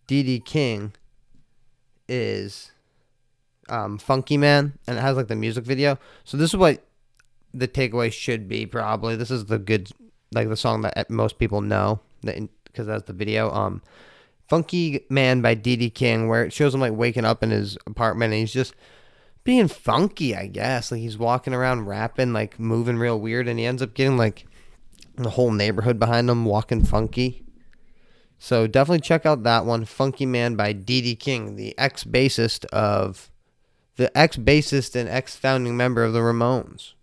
Dee 0.08 0.24
Dee 0.24 0.40
King 0.40 0.94
is 2.08 2.72
um, 3.70 3.98
Funky 3.98 4.38
Man, 4.38 4.74
and 4.88 4.98
it 4.98 5.02
has 5.02 5.16
like 5.18 5.28
the 5.28 5.36
music 5.36 5.64
video. 5.64 5.98
So 6.24 6.38
this 6.38 6.52
is 6.52 6.58
what 6.58 6.84
the 7.54 7.68
takeaway 7.68 8.12
should 8.12 8.48
be. 8.48 8.66
Probably 8.66 9.16
this 9.16 9.32
is 9.32 9.46
the 9.46 9.60
good, 9.60 9.92
like 10.32 10.50
the 10.50 10.58
song 10.58 10.82
that 10.82 11.10
most 11.10 11.38
people 11.40 11.62
know 11.62 12.00
because 12.22 12.88
that's 12.88 13.04
the 13.04 13.14
video. 13.14 13.52
Um, 13.52 13.82
Funky 14.48 15.06
Man 15.10 15.42
by 15.42 15.54
Dee 15.54 15.78
Dee 15.78 15.90
King, 15.90 16.28
where 16.28 16.44
it 16.44 16.52
shows 16.52 16.74
him 16.74 16.82
like 16.82 16.94
waking 16.94 17.26
up 17.26 17.42
in 17.44 17.52
his 17.52 17.78
apartment 17.88 18.34
and 18.34 18.42
he's 18.42 18.54
just 18.54 18.76
being 19.44 19.68
funky, 19.68 20.36
I 20.36 20.48
guess. 20.48 20.92
Like 20.92 21.02
he's 21.02 21.18
walking 21.18 21.54
around 21.54 21.86
rapping, 21.86 22.34
like 22.34 22.60
moving 22.60 22.98
real 22.98 23.20
weird, 23.20 23.48
and 23.48 23.60
he 23.60 23.66
ends 23.66 23.82
up 23.82 23.94
getting 23.94 24.18
like 24.18 24.46
the 25.16 25.32
whole 25.32 25.52
neighborhood 25.52 26.00
behind 26.00 26.30
him 26.30 26.46
walking 26.46 26.84
funky. 26.84 27.44
So 28.38 28.66
definitely 28.66 29.02
check 29.02 29.26
out 29.26 29.44
that 29.44 29.66
one, 29.66 29.86
Funky 29.86 30.26
Man 30.26 30.56
by 30.56 30.74
Dee 30.74 31.02
Dee 31.02 31.16
King, 31.16 31.56
the 31.56 31.78
ex 31.78 32.04
bassist 32.04 32.66
of 32.66 33.30
the 33.98 34.16
ex 34.18 34.36
bassist 34.36 34.96
and 34.96 35.08
ex 35.08 35.36
founding 35.36 35.78
member 35.78 36.04
of 36.04 36.14
the 36.14 36.20
Ramones 36.20 36.94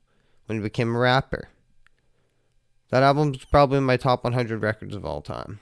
when 0.47 0.59
he 0.59 0.63
became 0.63 0.97
a 0.97 0.99
rapper. 0.99 1.49
That 2.91 3.03
album's 3.03 3.45
probably 3.45 3.79
in 3.79 3.85
my 3.85 3.97
top 3.97 4.25
100 4.25 4.63
records 4.63 4.97
of 4.97 5.05
all 5.05 5.21
time. 5.21 5.61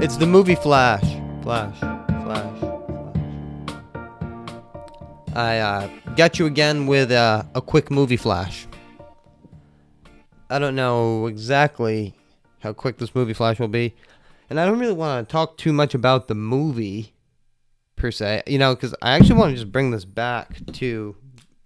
It's 0.00 0.16
the 0.16 0.26
movie 0.26 0.54
Flash. 0.54 1.04
Flash. 1.42 1.78
Flash. 1.78 2.67
I 5.34 5.58
uh, 5.58 5.90
got 6.16 6.38
you 6.38 6.46
again 6.46 6.86
with 6.86 7.12
uh, 7.12 7.44
a 7.54 7.60
quick 7.60 7.90
movie 7.90 8.16
flash. 8.16 8.66
I 10.50 10.58
don't 10.58 10.74
know 10.74 11.26
exactly 11.26 12.14
how 12.60 12.72
quick 12.72 12.98
this 12.98 13.14
movie 13.14 13.34
flash 13.34 13.60
will 13.60 13.68
be, 13.68 13.94
and 14.48 14.58
I 14.58 14.66
don't 14.66 14.78
really 14.78 14.94
want 14.94 15.28
to 15.28 15.32
talk 15.32 15.58
too 15.58 15.72
much 15.72 15.94
about 15.94 16.28
the 16.28 16.34
movie 16.34 17.14
per 17.96 18.10
se. 18.10 18.42
You 18.46 18.58
know, 18.58 18.74
because 18.74 18.94
I 19.02 19.12
actually 19.12 19.38
want 19.38 19.50
to 19.50 19.56
just 19.56 19.70
bring 19.70 19.90
this 19.90 20.04
back 20.04 20.58
to. 20.74 21.16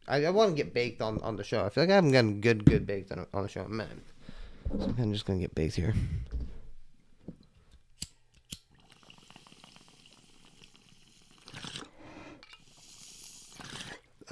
I, 0.09 0.25
I 0.25 0.31
want 0.31 0.51
to 0.51 0.57
get 0.57 0.75
baked 0.75 1.01
on, 1.01 1.21
on 1.23 1.37
the 1.37 1.45
show. 1.45 1.65
I 1.65 1.69
feel 1.69 1.85
like 1.85 1.93
I 1.93 1.95
haven't 1.95 2.13
gotten 2.13 2.41
good 2.41 2.65
good 2.65 2.87
baked 2.87 3.13
on, 3.13 3.27
on 3.33 3.45
the 3.45 3.49
show, 3.49 3.67
man. 3.69 4.03
So 4.79 4.95
I'm 4.99 5.13
just 5.13 5.27
gonna 5.27 5.39
get 5.39 5.55
baked 5.55 5.77
here. 5.77 5.95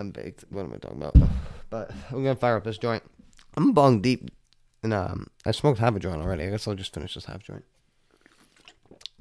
I'm 0.00 0.10
baked. 0.12 0.46
What 0.48 0.64
am 0.64 0.72
I 0.72 0.78
talking 0.78 0.96
about? 0.96 1.14
But 1.68 1.90
I'm 2.08 2.24
gonna 2.24 2.34
fire 2.34 2.56
up 2.56 2.64
this 2.64 2.78
joint. 2.78 3.02
I'm 3.54 3.72
bong 3.72 4.00
deep, 4.00 4.30
and 4.82 4.94
um, 4.94 5.26
I 5.44 5.50
smoked 5.50 5.78
half 5.78 5.94
a 5.94 5.98
joint 5.98 6.22
already. 6.22 6.44
I 6.44 6.50
guess 6.50 6.66
I'll 6.66 6.74
just 6.74 6.94
finish 6.94 7.14
this 7.14 7.26
half 7.26 7.42
joint. 7.42 7.64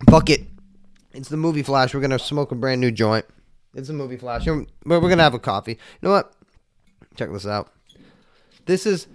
Fuck 0.09 0.29
it. 0.29 0.47
It's 1.11 1.27
the 1.27 1.35
movie 1.35 1.63
flash. 1.63 1.93
We're 1.93 1.99
gonna 1.99 2.17
smoke 2.17 2.53
a 2.53 2.55
brand 2.55 2.79
new 2.79 2.91
joint. 2.91 3.25
It's 3.75 3.89
a 3.89 3.93
movie 3.93 4.15
flash. 4.15 4.47
We're, 4.47 4.65
we're 4.85 5.01
gonna 5.01 5.21
have 5.21 5.33
a 5.33 5.39
coffee. 5.39 5.73
You 5.73 5.77
know 6.01 6.11
what? 6.11 6.33
Check 7.17 7.29
this 7.33 7.45
out. 7.45 7.73
This 8.65 8.85
is 8.85 9.07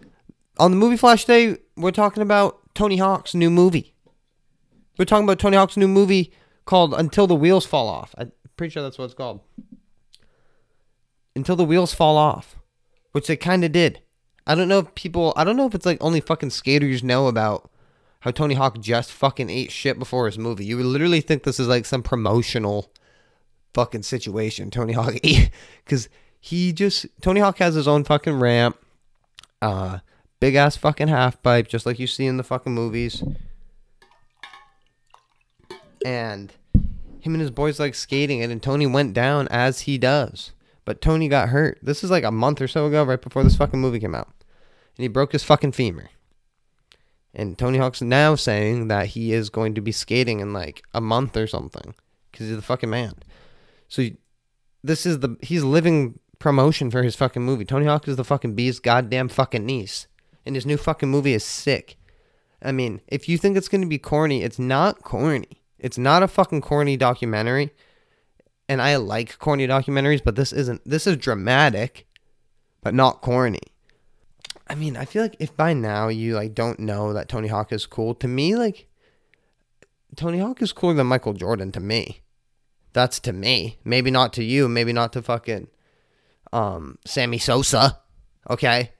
on 0.58 0.70
the 0.70 0.76
movie 0.76 0.98
flash 0.98 1.24
day. 1.24 1.56
We're 1.78 1.92
talking 1.92 2.22
about 2.22 2.60
Tony 2.74 2.98
Hawk's 2.98 3.34
new 3.34 3.50
movie. 3.50 3.94
We're 4.98 5.06
talking 5.06 5.24
about 5.24 5.38
Tony 5.38 5.56
Hawk's 5.56 5.78
new 5.78 5.88
movie 5.88 6.30
called 6.66 6.92
Until 6.92 7.26
the 7.26 7.34
Wheels 7.34 7.64
Fall 7.64 7.88
Off. 7.88 8.14
I'm 8.18 8.32
pretty 8.58 8.70
sure 8.70 8.82
that's 8.82 8.98
what 8.98 9.06
it's 9.06 9.14
called 9.14 9.40
until 11.36 11.56
the 11.56 11.64
wheels 11.64 11.94
fall 11.94 12.16
off, 12.16 12.56
which 13.12 13.26
they 13.26 13.36
kind 13.36 13.64
of 13.64 13.72
did. 13.72 14.00
I 14.46 14.54
don't 14.54 14.68
know 14.68 14.80
if 14.80 14.94
people, 14.94 15.32
I 15.36 15.44
don't 15.44 15.56
know 15.56 15.66
if 15.66 15.74
it's 15.74 15.86
like 15.86 15.98
only 16.00 16.20
fucking 16.20 16.50
skaters 16.50 17.02
know 17.02 17.28
about 17.28 17.70
how 18.20 18.30
Tony 18.30 18.54
Hawk 18.54 18.80
just 18.80 19.12
fucking 19.12 19.50
ate 19.50 19.70
shit 19.70 19.98
before 19.98 20.24
his 20.24 20.38
movie. 20.38 20.64
You 20.64 20.78
would 20.78 20.86
literally 20.86 21.20
think 21.20 21.42
this 21.42 21.60
is 21.60 21.68
like 21.68 21.84
some 21.84 22.02
promotional 22.02 22.90
fucking 23.74 24.02
situation. 24.02 24.70
Tony 24.70 24.94
Hawk 24.94 25.14
because 25.84 26.08
he 26.40 26.72
just, 26.72 27.06
Tony 27.20 27.40
Hawk 27.40 27.58
has 27.58 27.74
his 27.74 27.86
own 27.86 28.04
fucking 28.04 28.38
ramp, 28.38 28.78
uh, 29.60 29.98
big 30.40 30.54
ass 30.54 30.76
fucking 30.76 31.08
half 31.08 31.42
pipe, 31.42 31.68
just 31.68 31.84
like 31.84 31.98
you 31.98 32.06
see 32.06 32.26
in 32.26 32.38
the 32.38 32.42
fucking 32.42 32.74
movies. 32.74 33.22
And 36.04 36.50
him 37.20 37.34
and 37.34 37.40
his 37.40 37.50
boys 37.50 37.78
like 37.78 37.94
skating 37.94 38.40
it, 38.40 38.50
and 38.50 38.62
Tony 38.62 38.86
went 38.86 39.12
down 39.12 39.48
as 39.48 39.80
he 39.80 39.98
does. 39.98 40.52
But 40.84 41.00
Tony 41.00 41.28
got 41.28 41.48
hurt. 41.48 41.78
This 41.82 42.04
is 42.04 42.10
like 42.10 42.24
a 42.24 42.30
month 42.30 42.60
or 42.60 42.68
so 42.68 42.86
ago, 42.86 43.04
right 43.04 43.20
before 43.20 43.42
this 43.42 43.56
fucking 43.56 43.80
movie 43.80 44.00
came 44.00 44.14
out. 44.14 44.32
And 44.96 45.02
he 45.02 45.08
broke 45.08 45.32
his 45.32 45.44
fucking 45.44 45.72
femur. 45.72 46.10
And 47.34 47.58
Tony 47.58 47.78
Hawk's 47.78 48.02
now 48.02 48.34
saying 48.36 48.88
that 48.88 49.08
he 49.08 49.32
is 49.32 49.50
going 49.50 49.74
to 49.74 49.80
be 49.80 49.92
skating 49.92 50.40
in 50.40 50.52
like 50.52 50.82
a 50.92 51.00
month 51.00 51.36
or 51.36 51.46
something 51.46 51.94
because 52.30 52.46
he's 52.46 52.56
the 52.56 52.62
fucking 52.62 52.90
man. 52.90 53.14
So 53.88 54.08
this 54.82 55.04
is 55.04 55.20
the 55.20 55.36
he's 55.40 55.64
living 55.64 56.18
promotion 56.38 56.90
for 56.90 57.02
his 57.02 57.16
fucking 57.16 57.42
movie. 57.42 57.64
Tony 57.64 57.86
Hawk 57.86 58.06
is 58.06 58.16
the 58.16 58.24
fucking 58.24 58.54
bee's 58.54 58.78
goddamn 58.78 59.28
fucking 59.28 59.66
niece, 59.66 60.06
and 60.46 60.54
his 60.54 60.66
new 60.66 60.76
fucking 60.76 61.08
movie 61.08 61.34
is 61.34 61.44
sick. 61.44 61.96
I 62.62 62.70
mean, 62.70 63.00
if 63.08 63.28
you 63.28 63.36
think 63.36 63.56
it's 63.56 63.68
gonna 63.68 63.86
be 63.86 63.98
corny, 63.98 64.42
it's 64.42 64.58
not 64.58 65.02
corny. 65.02 65.62
It's 65.78 65.98
not 65.98 66.22
a 66.22 66.28
fucking 66.28 66.60
corny 66.60 66.96
documentary 66.96 67.72
and 68.68 68.80
I 68.80 68.96
like 68.96 69.38
corny 69.38 69.66
documentaries, 69.66 70.22
but 70.24 70.36
this 70.36 70.52
isn't. 70.52 70.82
This 70.84 71.06
is 71.06 71.16
dramatic, 71.16 72.06
but 72.82 72.94
not 72.94 73.20
corny. 73.20 73.60
I 74.68 74.74
mean, 74.74 74.96
I 74.96 75.04
feel 75.04 75.22
like 75.22 75.36
if 75.38 75.56
by 75.56 75.74
now 75.74 76.08
you 76.08 76.34
like 76.34 76.54
don't 76.54 76.80
know 76.80 77.12
that 77.12 77.28
Tony 77.28 77.48
Hawk 77.48 77.72
is 77.72 77.86
cool, 77.86 78.14
to 78.16 78.28
me, 78.28 78.56
like 78.56 78.86
Tony 80.16 80.38
Hawk 80.38 80.62
is 80.62 80.72
cooler 80.72 80.94
than 80.94 81.06
Michael 81.06 81.34
Jordan 81.34 81.72
to 81.72 81.80
me. 81.80 82.22
That's 82.92 83.18
to 83.20 83.32
me. 83.32 83.78
Maybe 83.84 84.10
not 84.10 84.32
to 84.34 84.44
you. 84.44 84.68
Maybe 84.68 84.92
not 84.92 85.12
to 85.14 85.22
fucking 85.22 85.68
um 86.52 86.98
Sammy 87.04 87.38
Sosa. 87.38 88.00
Okay, 88.48 88.92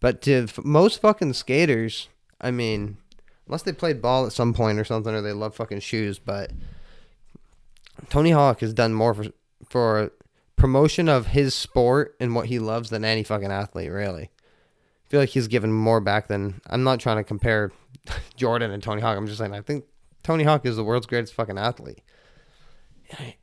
but 0.00 0.22
to 0.22 0.44
f- 0.44 0.64
most 0.64 1.00
fucking 1.00 1.32
skaters, 1.34 2.08
I 2.40 2.50
mean, 2.50 2.98
unless 3.46 3.62
they 3.62 3.72
played 3.72 4.02
ball 4.02 4.26
at 4.26 4.32
some 4.32 4.52
point 4.54 4.78
or 4.78 4.84
something, 4.84 5.14
or 5.14 5.20
they 5.20 5.32
love 5.32 5.54
fucking 5.54 5.80
shoes, 5.80 6.18
but 6.18 6.52
Tony 8.08 8.30
Hawk 8.30 8.60
has 8.60 8.74
done 8.74 8.94
more 8.94 9.14
for 9.14 9.26
for 9.68 10.12
promotion 10.56 11.08
of 11.08 11.28
his 11.28 11.54
sport 11.54 12.14
and 12.20 12.34
what 12.34 12.46
he 12.46 12.58
loves 12.58 12.90
than 12.90 13.04
any 13.04 13.22
fucking 13.22 13.50
athlete, 13.50 13.90
really. 13.90 14.24
I 14.24 15.08
feel 15.08 15.20
like 15.20 15.30
he's 15.30 15.48
given 15.48 15.72
more 15.72 16.00
back 16.00 16.28
than 16.28 16.60
I'm 16.66 16.84
not 16.84 17.00
trying 17.00 17.16
to 17.18 17.24
compare 17.24 17.72
Jordan 18.36 18.70
and 18.70 18.82
Tony 18.82 19.02
Hawk. 19.02 19.16
I'm 19.16 19.26
just 19.26 19.38
saying 19.38 19.54
I 19.54 19.60
think 19.60 19.84
Tony 20.22 20.44
Hawk 20.44 20.64
is 20.64 20.76
the 20.76 20.84
world's 20.84 21.06
greatest 21.06 21.34
fucking 21.34 21.58
athlete. 21.58 22.02
I, 23.18 23.36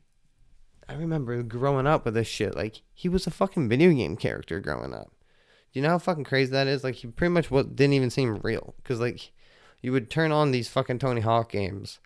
I 0.88 0.94
remember 0.94 1.42
growing 1.42 1.86
up 1.86 2.04
with 2.04 2.14
this 2.14 2.26
shit. 2.26 2.56
Like 2.56 2.82
he 2.94 3.08
was 3.08 3.26
a 3.26 3.30
fucking 3.30 3.68
video 3.68 3.92
game 3.92 4.16
character 4.16 4.60
growing 4.60 4.94
up. 4.94 5.12
Do 5.72 5.78
you 5.78 5.82
know 5.82 5.90
how 5.90 5.98
fucking 5.98 6.24
crazy 6.24 6.50
that 6.50 6.66
is? 6.66 6.82
Like 6.82 6.96
he 6.96 7.06
pretty 7.06 7.32
much 7.32 7.50
what 7.50 7.76
didn't 7.76 7.94
even 7.94 8.10
seem 8.10 8.36
real 8.36 8.74
because 8.78 8.98
like 8.98 9.30
you 9.82 9.92
would 9.92 10.10
turn 10.10 10.32
on 10.32 10.50
these 10.50 10.68
fucking 10.68 10.98
Tony 10.98 11.20
Hawk 11.20 11.52
games, 11.52 12.00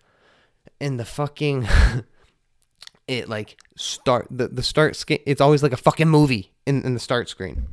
and 0.79 0.99
the 0.99 1.05
fucking 1.05 1.67
it 3.07 3.29
like 3.29 3.57
start 3.75 4.27
the, 4.31 4.47
the 4.47 4.63
start 4.63 4.95
screen 4.95 5.19
it's 5.25 5.41
always 5.41 5.61
like 5.61 5.71
a 5.71 5.77
fucking 5.77 6.09
movie 6.09 6.51
in, 6.65 6.83
in 6.83 6.93
the 6.93 6.99
start 6.99 7.29
screen 7.29 7.67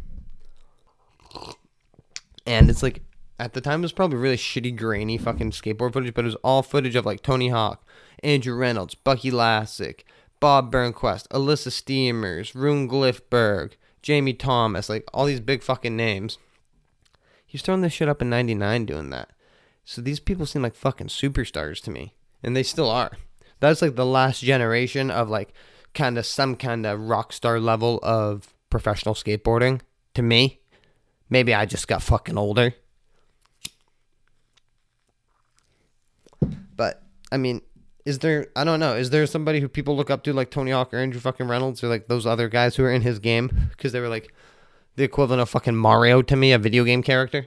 and 2.47 2.69
it's 2.69 2.83
like 2.83 3.03
at 3.39 3.55
the 3.55 3.61
time 3.61 3.81
it 3.81 3.83
was 3.83 3.93
probably 3.93 4.19
really 4.19 4.37
shitty 4.37 4.77
grainy 4.77 5.17
fucking 5.17 5.51
skateboard 5.51 5.93
footage 5.93 6.15
but 6.15 6.25
it 6.25 6.27
was 6.27 6.37
all 6.37 6.63
footage 6.63 6.97
of 6.97 7.07
like 7.07 7.23
tony 7.23 7.49
hawk 7.49 7.87
andrew 8.23 8.55
reynolds 8.55 8.95
bucky 8.95 9.31
lasek 9.31 10.01
bob 10.39 10.73
burnquist 10.73 11.27
elissa 11.33 11.71
steamers 11.71 12.55
rune 12.55 12.89
glifberg 12.89 13.73
Jamie 14.03 14.35
Thomas, 14.35 14.89
like 14.89 15.09
all 15.15 15.27
these 15.27 15.41
big 15.41 15.63
fucking 15.63 15.97
names. 15.97 16.39
He's 17.47 17.63
throwing 17.63 17.83
this 17.83 17.93
shit 17.93 18.09
up 18.09 18.21
in 18.21 18.29
99 18.29 18.87
doing 18.87 19.11
that. 19.11 19.31
So 19.85 20.03
these 20.03 20.21
people 20.21 20.47
seem 20.47 20.63
like 20.63 20.75
fucking 20.75 21.09
superstars 21.09 21.81
to 21.83 21.91
me. 21.91 22.15
And 22.43 22.57
they 22.57 22.65
still 22.65 22.91
are. 22.91 23.13
That's 23.63 23.81
like 23.81 23.95
the 23.95 24.05
last 24.05 24.43
generation 24.43 25.09
of 25.09 25.31
like 25.31 25.55
kind 25.95 26.19
of 26.19 26.27
some 26.27 26.57
kind 26.57 26.85
of 26.85 27.01
rock 27.01 27.33
star 27.33 27.61
level 27.61 28.01
of 28.03 28.53
professional 28.71 29.15
skateboarding 29.15 29.83
to 30.15 30.23
me. 30.23 30.59
Maybe 31.31 31.55
I 31.55 31.65
just 31.65 31.87
got 31.87 32.03
fucking 32.03 32.37
older. 32.37 32.75
But 36.77 37.05
I 37.31 37.37
mean, 37.37 37.63
is 38.05 38.19
there 38.19 38.49
I 38.57 38.65
don't 38.65 38.81
know, 38.81 38.97
is 38.97 39.11
there 39.11 39.25
somebody 39.29 39.61
who 39.61 39.69
people 39.69 39.95
look 39.95 40.11
up 40.11 40.25
to 40.25 40.33
like 40.33 40.51
Tony 40.51 40.73
Hawk 40.73 40.93
or 40.93 40.97
Andrew 40.97 41.21
fucking 41.21 41.47
Reynolds 41.47 41.85
or 41.85 41.89
like 41.89 42.09
those 42.09 42.27
other 42.27 42.49
guys 42.49 42.75
who 42.75 42.83
are 42.83 42.93
in 42.93 43.03
his 43.03 43.21
game 43.21 43.69
because 43.71 43.93
they 43.93 44.01
were 44.01 44.09
like 44.09 44.35
the 44.97 45.05
equivalent 45.05 45.41
of 45.41 45.49
fucking 45.49 45.77
Mario 45.77 46.21
to 46.21 46.35
me, 46.35 46.51
a 46.51 46.59
video 46.59 46.83
game 46.83 47.05
character? 47.05 47.47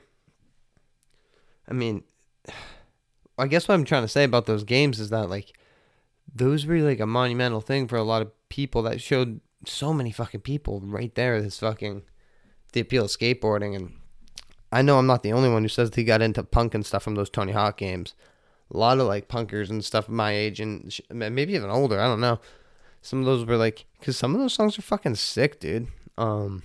I 1.70 1.74
mean, 1.74 2.06
I 3.38 3.48
guess 3.48 3.68
what 3.68 3.76
I'm 3.76 3.84
trying 3.84 4.04
to 4.04 4.08
say 4.08 4.24
about 4.24 4.46
those 4.46 4.64
games 4.64 5.02
is 5.02 5.10
that 5.10 5.30
like 5.30 5.52
those 6.36 6.66
were 6.66 6.80
like 6.80 7.00
a 7.00 7.08
monumental 7.08 7.62
thing 7.62 7.88
for 7.88 7.96
a 7.96 8.04
lot 8.04 8.22
of 8.22 8.32
people 8.50 8.84
that 8.84 9.02
showed 9.02 9.40
so 9.66 9.94
many 9.94 10.12
fucking 10.12 10.42
people 10.42 10.82
right 10.84 11.16
there 11.16 11.42
this 11.42 11.60
fucking 11.60 12.04
the 12.74 12.82
appeal 12.82 13.06
of 13.06 13.10
skateboarding 13.10 13.76
and 13.76 13.94
I 14.72 14.82
know 14.82 15.00
I'm 15.00 15.08
not 15.08 15.24
the 15.24 15.32
only 15.32 15.50
one 15.50 15.64
who 15.64 15.70
says 15.70 15.90
he 15.96 16.04
got 16.04 16.22
into 16.22 16.44
punk 16.44 16.74
and 16.76 16.86
stuff 16.86 17.04
from 17.04 17.16
those 17.16 17.30
Tony 17.30 17.54
Hawk 17.54 17.78
games. 17.78 18.14
A 18.74 18.78
lot 18.78 19.00
of 19.00 19.08
like 19.08 19.30
punkers 19.30 19.70
and 19.70 19.86
stuff 19.86 20.10
my 20.10 20.34
age 20.34 20.60
and 20.60 20.92
sh- 20.92 21.00
maybe 21.10 21.54
even 21.54 21.70
older. 21.70 21.98
I 21.98 22.08
don't 22.08 22.20
know. 22.20 22.42
Some 23.02 23.20
of 23.20 23.26
those 23.26 23.46
were 23.46 23.56
like, 23.56 23.86
cause 24.02 24.18
some 24.18 24.36
of 24.36 24.42
those 24.42 24.54
songs 24.54 24.78
are 24.78 24.82
fucking 24.82 25.16
sick, 25.16 25.62
dude. 25.62 25.88
Um, 26.18 26.64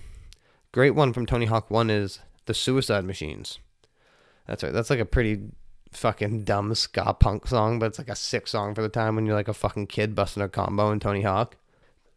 great 0.73 0.91
one 0.91 1.13
from 1.13 1.25
Tony 1.25 1.45
Hawk 1.45 1.71
One 1.71 1.89
is 1.89 2.19
the 2.47 2.53
Suicide 2.53 3.05
Machines. 3.05 3.59
That's 4.45 4.63
right. 4.63 4.73
That's 4.73 4.89
like 4.89 4.99
a 4.99 5.05
pretty 5.05 5.39
fucking 5.91 6.43
dumb 6.43 6.73
ska 6.73 7.13
punk 7.13 7.47
song, 7.47 7.79
but 7.79 7.87
it's 7.87 7.97
like 7.97 8.09
a 8.09 8.15
sick 8.15 8.47
song 8.47 8.73
for 8.73 8.81
the 8.81 8.89
time 8.89 9.15
when 9.15 9.25
you're 9.25 9.35
like 9.35 9.47
a 9.47 9.53
fucking 9.53 9.87
kid 9.87 10.15
busting 10.15 10.43
a 10.43 10.49
combo 10.49 10.91
in 10.91 10.99
Tony 10.99 11.21
Hawk. 11.21 11.57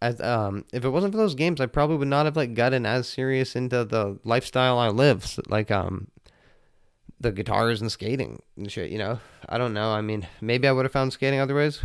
As, 0.00 0.20
um, 0.20 0.64
if 0.72 0.84
it 0.84 0.90
wasn't 0.90 1.12
for 1.12 1.18
those 1.18 1.34
games, 1.34 1.60
I 1.60 1.66
probably 1.66 1.96
would 1.96 2.08
not 2.08 2.26
have 2.26 2.36
like 2.36 2.54
gotten 2.54 2.86
as 2.86 3.08
serious 3.08 3.56
into 3.56 3.84
the 3.84 4.18
lifestyle 4.24 4.78
I 4.78 4.88
live, 4.88 5.38
like 5.48 5.70
um, 5.70 6.08
the 7.20 7.32
guitars 7.32 7.80
and 7.80 7.90
skating 7.90 8.42
and 8.56 8.70
shit. 8.70 8.90
You 8.90 8.98
know, 8.98 9.20
I 9.48 9.58
don't 9.58 9.74
know. 9.74 9.90
I 9.90 10.02
mean, 10.02 10.26
maybe 10.40 10.68
I 10.68 10.72
would 10.72 10.84
have 10.84 10.92
found 10.92 11.12
skating 11.12 11.40
otherwise, 11.40 11.80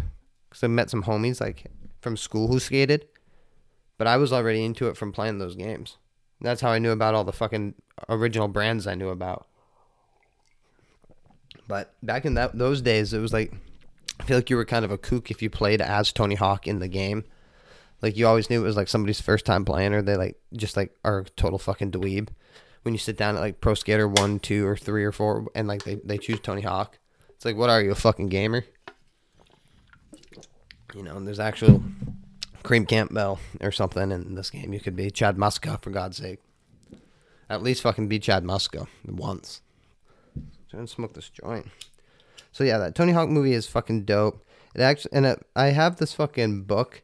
because 0.50 0.64
I 0.64 0.68
met 0.68 0.90
some 0.90 1.04
homies 1.04 1.40
like 1.42 1.66
from 2.02 2.18
school 2.18 2.48
who 2.48 2.60
skated, 2.60 3.08
but 3.98 4.08
I 4.08 4.18
was 4.18 4.34
already 4.34 4.64
into 4.64 4.88
it 4.88 4.98
from 4.98 5.12
playing 5.12 5.38
those 5.40 5.56
games. 5.56 5.98
That's 6.42 6.62
how 6.62 6.72
I 6.72 6.80
knew 6.80 6.92
about 6.92 7.16
all 7.16 7.24
the 7.24 7.34
fucking 7.34 7.76
original 8.08 8.48
brands 8.48 8.88
I 8.88 8.96
knew 8.96 9.10
about. 9.10 9.48
But 11.70 11.94
back 12.02 12.26
in 12.26 12.34
that 12.34 12.58
those 12.58 12.82
days, 12.82 13.14
it 13.14 13.20
was 13.20 13.32
like 13.32 13.54
I 14.20 14.24
feel 14.24 14.38
like 14.38 14.50
you 14.50 14.58
were 14.58 14.66
kind 14.66 14.84
of 14.84 14.92
a 14.92 14.98
kook 14.98 15.30
if 15.30 15.42
you 15.42 15.52
played 15.52 15.82
as 15.82 16.12
Tony 16.12 16.34
Hawk 16.34 16.68
in 16.68 16.80
the 16.80 16.88
game. 16.88 17.24
Like 18.02 18.18
you 18.18 18.26
always 18.26 18.50
knew 18.50 18.60
it 18.60 18.66
was 18.66 18.76
like 18.76 18.88
somebody's 18.88 19.22
first 19.22 19.46
time 19.46 19.64
playing, 19.64 19.94
or 19.94 20.02
they 20.02 20.18
like 20.18 20.38
just 20.52 20.76
like 20.76 20.98
are 21.06 21.26
total 21.36 21.60
fucking 21.60 21.92
dweeb. 21.92 22.30
When 22.82 22.96
you 22.96 22.98
sit 22.98 23.18
down 23.18 23.36
at 23.36 23.42
like 23.42 23.62
Pro 23.62 23.76
Skater 23.76 24.08
one, 24.08 24.40
two, 24.40 24.66
or 24.66 24.76
three 24.76 25.06
or 25.06 25.12
four, 25.12 25.46
and 25.54 25.68
like 25.68 25.84
they 25.84 25.96
they 26.04 26.18
choose 26.18 26.40
Tony 26.40 26.62
Hawk, 26.62 26.98
it's 27.36 27.46
like 27.46 27.56
what 27.56 27.70
are 27.70 27.82
you 27.82 27.92
a 27.92 27.96
fucking 27.96 28.30
gamer? 28.30 28.66
You 30.96 31.04
know, 31.04 31.18
and 31.18 31.28
there's 31.28 31.40
actual 31.40 31.84
Kareem 32.64 32.88
Campbell 32.88 33.40
or 33.62 33.72
something 33.72 34.12
in 34.12 34.34
this 34.34 34.50
game. 34.50 34.74
You 34.74 34.80
could 34.80 34.96
be 34.96 35.12
Chad 35.12 35.38
Muska 35.38 35.80
for 35.84 35.92
God's 35.92 36.18
sake. 36.18 36.40
At 37.48 37.62
least 37.62 37.84
fucking 37.84 38.08
be 38.08 38.18
Chad 38.18 38.44
Muska 38.44 38.88
once. 39.06 39.62
To 40.72 40.86
smoke 40.86 41.14
this 41.14 41.30
joint. 41.30 41.68
So 42.52 42.64
yeah, 42.64 42.78
that 42.78 42.94
Tony 42.94 43.12
Hawk 43.12 43.30
movie 43.30 43.54
is 43.54 43.66
fucking 43.66 44.06
dope. 44.06 44.46
It 44.76 44.82
actually, 44.82 45.14
and 45.14 45.26
it, 45.26 45.44
I 45.56 45.68
have 45.68 45.96
this 45.96 46.14
fucking 46.14 46.64
book. 46.64 47.02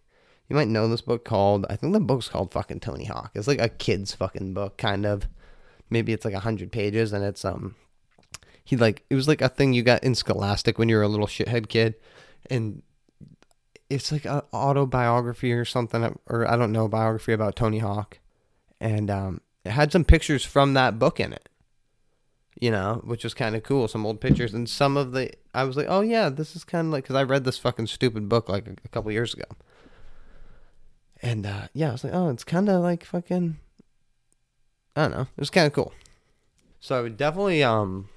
You 0.47 0.55
might 0.55 0.67
know 0.67 0.87
this 0.87 1.01
book 1.01 1.25
called. 1.25 1.65
I 1.67 1.75
think 1.75 1.93
the 1.93 1.99
book's 1.99 2.29
called 2.29 2.51
fucking 2.51 2.81
Tony 2.81 3.05
Hawk. 3.05 3.31
It's 3.33 3.47
like 3.47 3.59
a 3.59 3.69
kid's 3.69 4.13
fucking 4.13 4.53
book, 4.53 4.77
kind 4.77 5.03
of. 5.05 5.27
Maybe 5.89 6.13
it's 6.13 6.25
like 6.25 6.35
a 6.35 6.41
hundred 6.41 6.71
pages, 6.71 7.11
and 7.11 7.23
it's 7.23 7.43
um. 7.43 7.75
He 8.63 8.75
like 8.75 9.03
it 9.09 9.15
was 9.15 9.27
like 9.27 9.41
a 9.41 9.49
thing 9.49 9.73
you 9.73 9.81
got 9.81 10.03
in 10.03 10.13
Scholastic 10.13 10.77
when 10.77 10.89
you 10.89 10.97
were 10.97 11.01
a 11.01 11.07
little 11.07 11.27
shithead 11.27 11.67
kid, 11.67 11.95
and 12.51 12.83
it's 13.89 14.11
like 14.11 14.25
an 14.25 14.41
autobiography 14.53 15.53
or 15.53 15.65
something, 15.65 16.19
or 16.27 16.47
I 16.47 16.55
don't 16.55 16.71
know, 16.71 16.87
biography 16.87 17.33
about 17.33 17.55
Tony 17.55 17.79
Hawk, 17.79 18.19
and 18.79 19.09
um, 19.09 19.41
it 19.63 19.71
had 19.71 19.91
some 19.91 20.05
pictures 20.05 20.45
from 20.45 20.75
that 20.75 20.99
book 20.99 21.19
in 21.19 21.33
it 21.33 21.49
you 22.59 22.71
know, 22.71 23.01
which 23.03 23.23
was 23.23 23.33
kind 23.33 23.55
of 23.55 23.63
cool. 23.63 23.87
Some 23.87 24.05
old 24.05 24.21
pictures 24.21 24.53
and 24.53 24.69
some 24.69 24.97
of 24.97 25.11
the, 25.11 25.31
I 25.53 25.63
was 25.65 25.75
like, 25.75 25.87
oh 25.89 26.01
yeah, 26.01 26.29
this 26.29 26.55
is 26.55 26.63
kind 26.63 26.87
of 26.87 26.93
like 26.93 27.03
because 27.03 27.15
I 27.15 27.23
read 27.23 27.43
this 27.43 27.57
fucking 27.57 27.87
stupid 27.87 28.29
book 28.29 28.47
like 28.47 28.67
a, 28.67 28.75
a 28.83 28.87
couple 28.89 29.11
years 29.11 29.33
ago, 29.33 29.45
and 31.21 31.45
uh, 31.45 31.67
yeah, 31.73 31.89
I 31.89 31.91
was 31.91 32.03
like, 32.03 32.13
oh, 32.13 32.29
it's 32.29 32.43
kind 32.43 32.69
of 32.69 32.81
like 32.81 33.03
fucking, 33.03 33.57
I 34.95 35.01
don't 35.03 35.11
know, 35.11 35.21
it 35.21 35.39
was 35.39 35.49
kind 35.49 35.67
of 35.67 35.73
cool. 35.73 35.93
So 36.79 36.97
I 36.97 37.01
would 37.01 37.17
definitely, 37.17 37.63
um, 37.63 38.09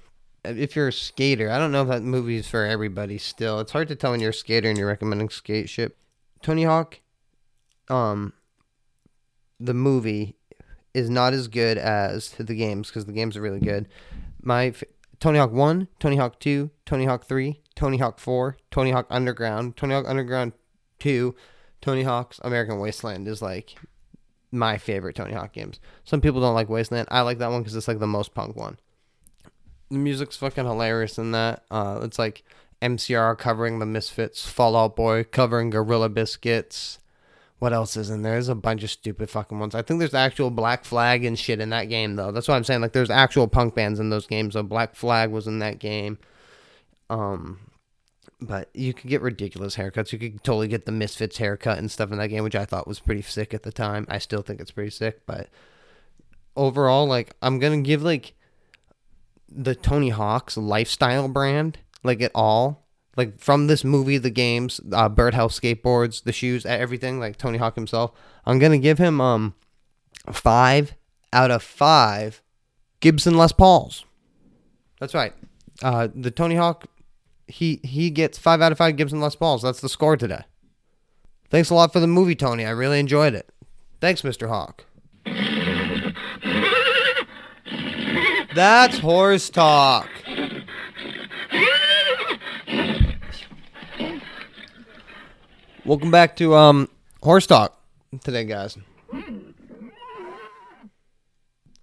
if 0.45 0.75
you're 0.75 0.89
a 0.89 0.93
skater, 0.93 1.49
I 1.49 1.57
don't 1.57 1.71
know 1.71 1.81
if 1.81 1.89
that 1.89 2.03
movie 2.03 2.37
is 2.37 2.47
for 2.47 2.65
everybody. 2.65 3.17
Still, 3.17 3.59
it's 3.59 3.71
hard 3.71 3.87
to 3.89 3.95
tell 3.95 4.11
when 4.11 4.19
you're 4.19 4.29
a 4.29 4.33
skater 4.33 4.69
and 4.69 4.77
you're 4.77 4.87
recommending 4.87 5.29
skate 5.29 5.69
ship. 5.69 5.97
Tony 6.41 6.63
Hawk, 6.63 6.99
um, 7.89 8.33
the 9.59 9.73
movie 9.73 10.37
is 10.93 11.09
not 11.09 11.33
as 11.33 11.47
good 11.47 11.77
as 11.77 12.29
the 12.31 12.55
games 12.55 12.87
because 12.87 13.05
the 13.05 13.11
games 13.11 13.35
are 13.35 13.41
really 13.41 13.59
good 13.59 13.87
my 14.41 14.73
Tony 15.19 15.37
Hawk 15.39 15.51
1, 15.51 15.87
Tony 15.99 16.15
Hawk 16.15 16.39
2, 16.39 16.69
Tony 16.85 17.05
Hawk 17.05 17.25
3, 17.25 17.59
Tony 17.75 17.97
Hawk 17.97 18.19
4, 18.19 18.57
Tony 18.71 18.91
Hawk 18.91 19.07
Underground, 19.09 19.75
Tony 19.75 19.93
Hawk 19.93 20.05
Underground 20.07 20.53
2, 20.99 21.35
Tony 21.81 22.03
Hawk's 22.03 22.39
American 22.43 22.79
Wasteland 22.79 23.27
is 23.27 23.41
like 23.41 23.75
my 24.51 24.77
favorite 24.77 25.15
Tony 25.15 25.33
Hawk 25.33 25.53
games. 25.53 25.79
Some 26.03 26.21
people 26.21 26.41
don't 26.41 26.55
like 26.55 26.69
Wasteland. 26.69 27.07
I 27.11 27.21
like 27.21 27.37
that 27.39 27.51
one 27.51 27.61
because 27.61 27.75
it's 27.75 27.87
like 27.87 27.99
the 27.99 28.07
most 28.07 28.33
punk 28.33 28.55
one. 28.55 28.77
The 29.89 29.97
music's 29.97 30.37
fucking 30.37 30.65
hilarious 30.65 31.17
in 31.17 31.31
that. 31.31 31.63
Uh, 31.71 31.99
it's 32.03 32.19
like 32.19 32.43
MCR 32.81 33.37
covering 33.37 33.79
the 33.79 33.85
Misfits, 33.85 34.47
Fall 34.47 34.75
Out 34.75 34.95
Boy 34.95 35.23
covering 35.23 35.69
Gorilla 35.69 36.09
Biscuits, 36.09 36.98
what 37.59 37.73
else 37.73 37.97
is 37.97 38.09
in 38.09 38.21
there? 38.21 38.33
There's 38.33 38.49
a 38.49 38.55
bunch 38.55 38.83
of 38.83 38.89
stupid 38.89 39.29
fucking 39.29 39.59
ones. 39.59 39.75
I 39.75 39.81
think 39.81 39.99
there's 39.99 40.13
actual 40.13 40.49
Black 40.49 40.85
Flag 40.85 41.25
and 41.25 41.37
shit 41.37 41.59
in 41.59 41.69
that 41.69 41.89
game 41.89 42.15
though. 42.15 42.31
That's 42.31 42.47
what 42.47 42.55
I'm 42.55 42.63
saying. 42.63 42.81
Like 42.81 42.93
there's 42.93 43.09
actual 43.09 43.47
punk 43.47 43.75
bands 43.75 43.99
in 43.99 44.09
those 44.09 44.25
games. 44.25 44.53
So 44.53 44.63
Black 44.63 44.95
Flag 44.95 45.29
was 45.29 45.45
in 45.45 45.59
that 45.59 45.79
game. 45.79 46.17
Um, 47.09 47.59
but 48.41 48.69
you 48.73 48.93
could 48.93 49.09
get 49.09 49.21
ridiculous 49.21 49.75
haircuts. 49.75 50.13
You 50.13 50.19
could 50.19 50.43
totally 50.43 50.69
get 50.69 50.85
the 50.85 50.93
Misfits 50.93 51.37
haircut 51.37 51.77
and 51.77 51.91
stuff 51.91 52.11
in 52.11 52.17
that 52.17 52.29
game, 52.29 52.43
which 52.43 52.55
I 52.55 52.65
thought 52.65 52.87
was 52.87 53.01
pretty 53.01 53.21
sick 53.21 53.53
at 53.53 53.63
the 53.63 53.71
time. 53.71 54.05
I 54.09 54.19
still 54.19 54.41
think 54.41 54.61
it's 54.61 54.71
pretty 54.71 54.91
sick, 54.91 55.25
but 55.25 55.49
overall, 56.55 57.05
like 57.05 57.35
I'm 57.41 57.59
gonna 57.59 57.81
give 57.81 58.03
like 58.03 58.33
the 59.49 59.75
Tony 59.75 60.09
Hawk's 60.09 60.55
lifestyle 60.55 61.27
brand, 61.27 61.79
like 62.03 62.21
it 62.21 62.31
all 62.33 62.85
like 63.19 63.37
from 63.37 63.67
this 63.67 63.83
movie, 63.83 64.17
the 64.17 64.29
games, 64.29 64.79
uh, 64.93 65.09
Birdhouse 65.09 65.59
skateboards, 65.59 66.23
the 66.23 66.31
shoes, 66.31 66.65
everything, 66.65 67.19
like 67.19 67.35
Tony 67.35 67.57
Hawk 67.57 67.75
himself. 67.75 68.13
I'm 68.45 68.59
gonna 68.59 68.77
give 68.77 68.97
him 68.97 69.19
um 69.19 69.55
five 70.31 70.95
out 71.33 71.51
of 71.51 71.61
five 71.61 72.41
Gibson 73.01 73.35
Les 73.35 73.51
Pauls. 73.51 74.05
That's 75.01 75.13
right. 75.13 75.33
Uh, 75.83 76.07
the 76.15 76.31
Tony 76.31 76.55
Hawk, 76.55 76.85
he 77.45 77.81
he 77.83 78.09
gets 78.09 78.37
five 78.37 78.61
out 78.61 78.71
of 78.71 78.77
five 78.77 78.95
Gibson 78.95 79.19
Les 79.19 79.35
Pauls. 79.35 79.63
That's 79.63 79.81
the 79.81 79.89
score 79.89 80.15
today. 80.15 80.43
Thanks 81.49 81.69
a 81.69 81.75
lot 81.75 81.91
for 81.91 81.99
the 81.99 82.07
movie, 82.07 82.35
Tony. 82.35 82.65
I 82.65 82.69
really 82.69 83.01
enjoyed 83.01 83.33
it. 83.33 83.49
Thanks, 83.99 84.21
Mr. 84.21 84.47
Hawk. 84.47 84.85
That's 88.55 88.99
horse 88.99 89.49
talk. 89.49 90.07
Welcome 95.89 96.11
back 96.11 96.35
to 96.35 96.53
um 96.53 96.87
horse 97.23 97.47
talk 97.47 97.75
today, 98.23 98.43
guys. 98.43 98.77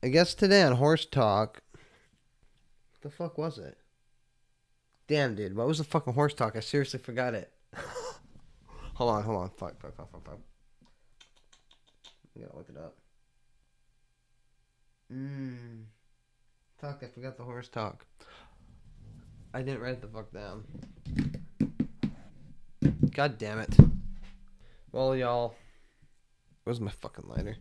I 0.01 0.07
guess 0.11 0.33
today 0.33 0.62
on 0.62 0.77
horse 0.77 1.05
talk, 1.05 1.61
what 1.73 3.03
the 3.03 3.11
fuck 3.11 3.37
was 3.37 3.59
it? 3.59 3.77
Damn, 5.09 5.35
dude, 5.35 5.57
what 5.57 5.66
was 5.66 5.79
the 5.79 5.85
fucking 5.85 6.12
horse 6.12 6.35
talk? 6.35 6.55
I 6.55 6.61
seriously 6.61 7.01
forgot 7.01 7.35
it. 7.35 7.51
hold 8.95 9.11
on, 9.11 9.25
hold 9.25 9.38
on. 9.38 9.51
Fuck, 9.51 9.81
fuck, 9.81 9.97
fuck, 9.97 10.12
fuck, 10.12 10.25
fuck. 10.25 10.38
I 12.37 12.42
gotta 12.42 12.57
look 12.57 12.69
it 12.69 12.77
up. 12.77 12.95
Mmm. 15.12 15.83
Fuck, 16.79 17.03
I 17.03 17.09
forgot 17.09 17.37
the 17.37 17.42
horse 17.42 17.69
talk. 17.69 18.07
I 19.53 19.62
didn't 19.62 19.81
write 19.81 20.01
the 20.01 20.07
fuck 20.07 20.33
down. 20.33 20.62
God 23.11 23.38
damn 23.38 23.59
it. 23.59 23.77
Well, 24.92 25.16
y'all, 25.16 25.55
where's 26.64 26.81
my 26.81 26.90
fucking 26.90 27.29
lighter? 27.29 27.57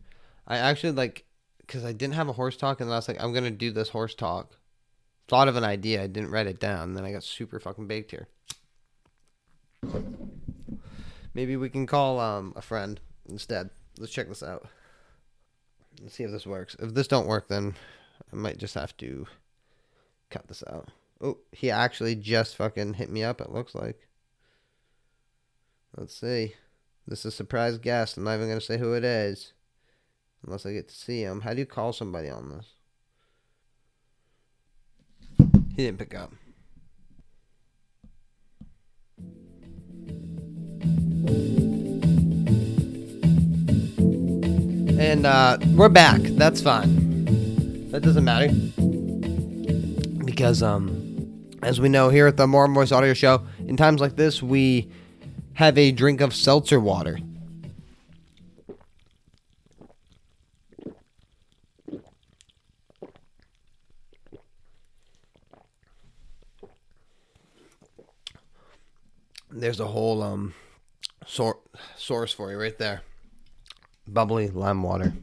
I 0.48 0.58
actually 0.58 0.92
like 0.92 1.26
because 1.60 1.84
I 1.84 1.94
didn't 1.94 2.14
have 2.14 2.30
a 2.30 2.34
horse 2.34 2.58
talk, 2.58 2.80
and 2.80 2.92
I 2.92 2.96
was 2.96 3.08
like, 3.08 3.22
I'm 3.22 3.34
gonna 3.34 3.52
do 3.52 3.72
this 3.72 3.90
horse 3.90 4.16
talk. 4.16 4.58
Thought 5.28 5.48
of 5.48 5.56
an 5.56 5.64
idea, 5.64 6.04
I 6.04 6.08
didn't 6.08 6.32
write 6.32 6.48
it 6.48 6.60
down. 6.60 6.94
Then 6.94 7.04
I 7.04 7.12
got 7.12 7.24
super 7.24 7.60
fucking 7.60 7.88
baked 7.88 8.12
here. 8.12 8.28
Maybe 11.34 11.58
we 11.58 11.70
can 11.70 11.86
call 11.88 12.20
um 12.20 12.54
a 12.56 12.62
friend 12.62 13.00
instead. 13.28 13.70
Let's 13.98 14.14
check 14.14 14.28
this 14.28 14.44
out. 14.44 14.68
Let's 16.02 16.16
see 16.16 16.24
if 16.24 16.32
this 16.32 16.46
works. 16.46 16.76
If 16.80 16.94
this 16.94 17.08
don't 17.08 17.28
work, 17.28 17.48
then 17.48 17.76
I 18.32 18.36
might 18.36 18.58
just 18.58 18.74
have 18.74 18.96
to 18.98 19.26
cut 20.30 20.48
this 20.48 20.64
out. 20.68 20.90
Oh, 21.22 21.38
he 21.52 21.72
actually 21.72 22.16
just 22.16 22.56
fucking 22.56 22.96
hit 22.96 23.10
me 23.10 23.24
up. 23.24 23.42
It 23.42 23.52
looks 23.52 23.74
like. 23.76 24.08
Let's 25.98 26.14
see. 26.14 26.56
This 27.08 27.20
is 27.20 27.26
a 27.26 27.32
surprise 27.32 27.78
guest. 27.78 28.18
I'm 28.18 28.26
not 28.26 28.36
even 28.36 28.50
gonna 28.50 28.60
say 28.60 28.78
who 28.78 28.94
it 28.94 29.06
is, 29.06 29.54
unless 30.46 30.66
I 30.66 30.74
get 30.74 30.90
to 30.90 30.96
see 30.96 31.22
him. 31.22 31.42
How 31.42 31.54
do 31.54 31.60
you 31.60 31.66
call 31.66 31.94
somebody 31.94 32.30
on 32.30 32.50
this? 32.50 32.66
He 35.78 35.86
didn't 35.86 36.00
pick 36.00 36.14
up. 36.14 36.34
And 45.00 45.26
uh, 45.26 45.58
we're 45.76 45.88
back. 45.88 46.20
That's 46.22 46.62
fine. 46.62 47.90
That 47.92 48.02
doesn't 48.02 48.26
matter. 48.26 48.54
Because, 50.26 50.62
um, 50.62 51.48
as 51.62 51.80
we 51.80 51.88
know 51.88 52.10
here 52.10 52.28
at 52.28 52.36
the 52.36 52.48
More 52.48 52.66
on 52.66 52.74
Voice 52.74 52.92
Audio 52.92 53.14
Show, 53.14 53.46
in 53.60 53.78
times 53.78 54.02
like 54.02 54.18
this, 54.18 54.44
we 54.44 54.92
have 55.56 55.78
a 55.78 55.92
drink 55.92 56.22
of 56.22 56.34
seltzer 56.34 56.80
water. 56.80 57.20
There's 69.52 69.80
a 69.80 69.88
whole 69.88 70.22
um 70.22 70.54
sor- 71.26 71.60
source 71.96 72.34
for 72.34 72.52
you 72.52 72.60
right 72.60 72.78
there. 72.78 73.02
Bubbly 74.08 74.50
lime 74.50 74.84
water. 74.84 75.14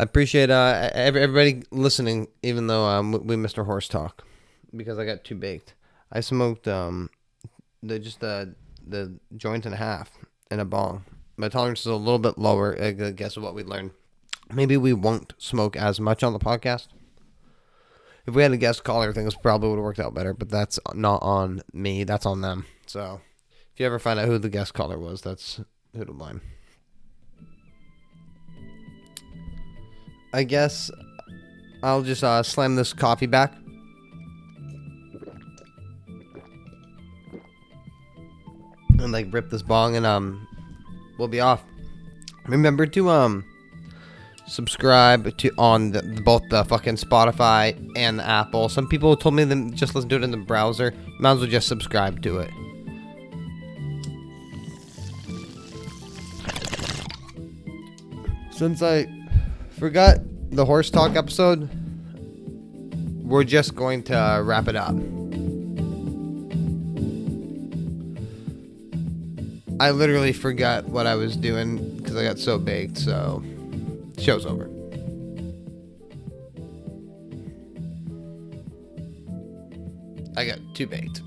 I 0.00 0.02
appreciate 0.02 0.50
uh, 0.50 0.90
every, 0.92 1.20
everybody 1.22 1.62
listening, 1.70 2.26
even 2.42 2.66
though 2.66 2.84
um, 2.84 3.12
we 3.26 3.36
missed 3.36 3.58
our 3.58 3.64
horse 3.64 3.86
talk 3.86 4.24
because 4.74 4.98
I 4.98 5.04
got 5.04 5.22
too 5.22 5.36
baked. 5.36 5.74
I 6.12 6.20
smoked 6.20 6.68
um, 6.68 7.10
the 7.82 7.98
just 7.98 8.20
the 8.20 8.54
the 8.86 9.18
joint 9.36 9.66
and 9.66 9.74
a 9.74 9.78
half 9.78 10.10
in 10.50 10.60
a 10.60 10.64
bong. 10.64 11.04
My 11.36 11.48
tolerance 11.48 11.80
is 11.80 11.86
a 11.86 11.94
little 11.96 12.18
bit 12.18 12.38
lower. 12.38 12.80
I 12.80 12.92
guess 12.92 13.36
what 13.36 13.54
we 13.54 13.64
learned. 13.64 13.90
Maybe 14.52 14.76
we 14.76 14.92
won't 14.92 15.32
smoke 15.38 15.76
as 15.76 15.98
much 15.98 16.22
on 16.22 16.32
the 16.32 16.38
podcast. 16.38 16.88
If 18.26 18.34
we 18.34 18.42
had 18.42 18.52
a 18.52 18.56
guest 18.56 18.84
caller, 18.84 19.12
things 19.12 19.34
probably 19.34 19.70
would 19.70 19.76
have 19.76 19.84
worked 19.84 20.00
out 20.00 20.14
better. 20.14 20.32
But 20.32 20.48
that's 20.48 20.78
not 20.94 21.22
on 21.22 21.62
me. 21.72 22.04
That's 22.04 22.26
on 22.26 22.40
them. 22.40 22.66
So 22.86 23.20
if 23.72 23.80
you 23.80 23.86
ever 23.86 23.98
find 23.98 24.20
out 24.20 24.26
who 24.26 24.38
the 24.38 24.48
guest 24.48 24.74
caller 24.74 24.98
was, 24.98 25.22
that's 25.22 25.60
who 25.96 26.04
to 26.04 26.12
blame. 26.12 26.40
I 30.32 30.44
guess 30.44 30.90
I'll 31.82 32.02
just 32.02 32.24
uh, 32.24 32.42
slam 32.42 32.76
this 32.76 32.92
coffee 32.92 33.26
back. 33.26 33.54
And 39.04 39.12
like 39.12 39.32
rip 39.32 39.50
this 39.50 39.62
bong 39.62 39.96
and 39.96 40.06
um 40.06 40.48
we'll 41.18 41.28
be 41.28 41.40
off. 41.40 41.62
Remember 42.46 42.86
to 42.86 43.10
um 43.10 43.44
subscribe 44.46 45.36
to 45.38 45.50
on 45.56 45.92
the, 45.92 46.02
both 46.24 46.42
the 46.50 46.64
fucking 46.64 46.96
Spotify 46.96 47.92
and 47.96 48.18
the 48.18 48.26
Apple. 48.26 48.68
Some 48.68 48.88
people 48.88 49.16
told 49.16 49.34
me 49.34 49.44
to 49.44 49.70
just 49.70 49.94
listen 49.94 50.08
to 50.10 50.16
it 50.16 50.24
in 50.24 50.30
the 50.30 50.36
browser. 50.36 50.94
Might 51.18 51.32
as 51.32 51.38
well 51.38 51.46
just 51.48 51.68
subscribe 51.68 52.22
to 52.22 52.38
it. 52.38 52.50
Since 58.50 58.82
I 58.82 59.06
forgot 59.78 60.18
the 60.50 60.64
horse 60.64 60.88
talk 60.88 61.16
episode, 61.16 61.68
we're 63.22 63.44
just 63.44 63.74
going 63.74 64.02
to 64.04 64.40
wrap 64.44 64.68
it 64.68 64.76
up. 64.76 64.94
I 69.80 69.90
literally 69.90 70.32
forgot 70.32 70.84
what 70.84 71.06
I 71.06 71.16
was 71.16 71.36
doing 71.36 71.96
because 71.96 72.16
I 72.16 72.22
got 72.22 72.38
so 72.38 72.58
baked, 72.58 72.96
so 72.96 73.42
show's 74.18 74.46
over. 74.46 74.70
I 80.36 80.46
got 80.46 80.58
too 80.74 80.86
baked. 80.86 81.22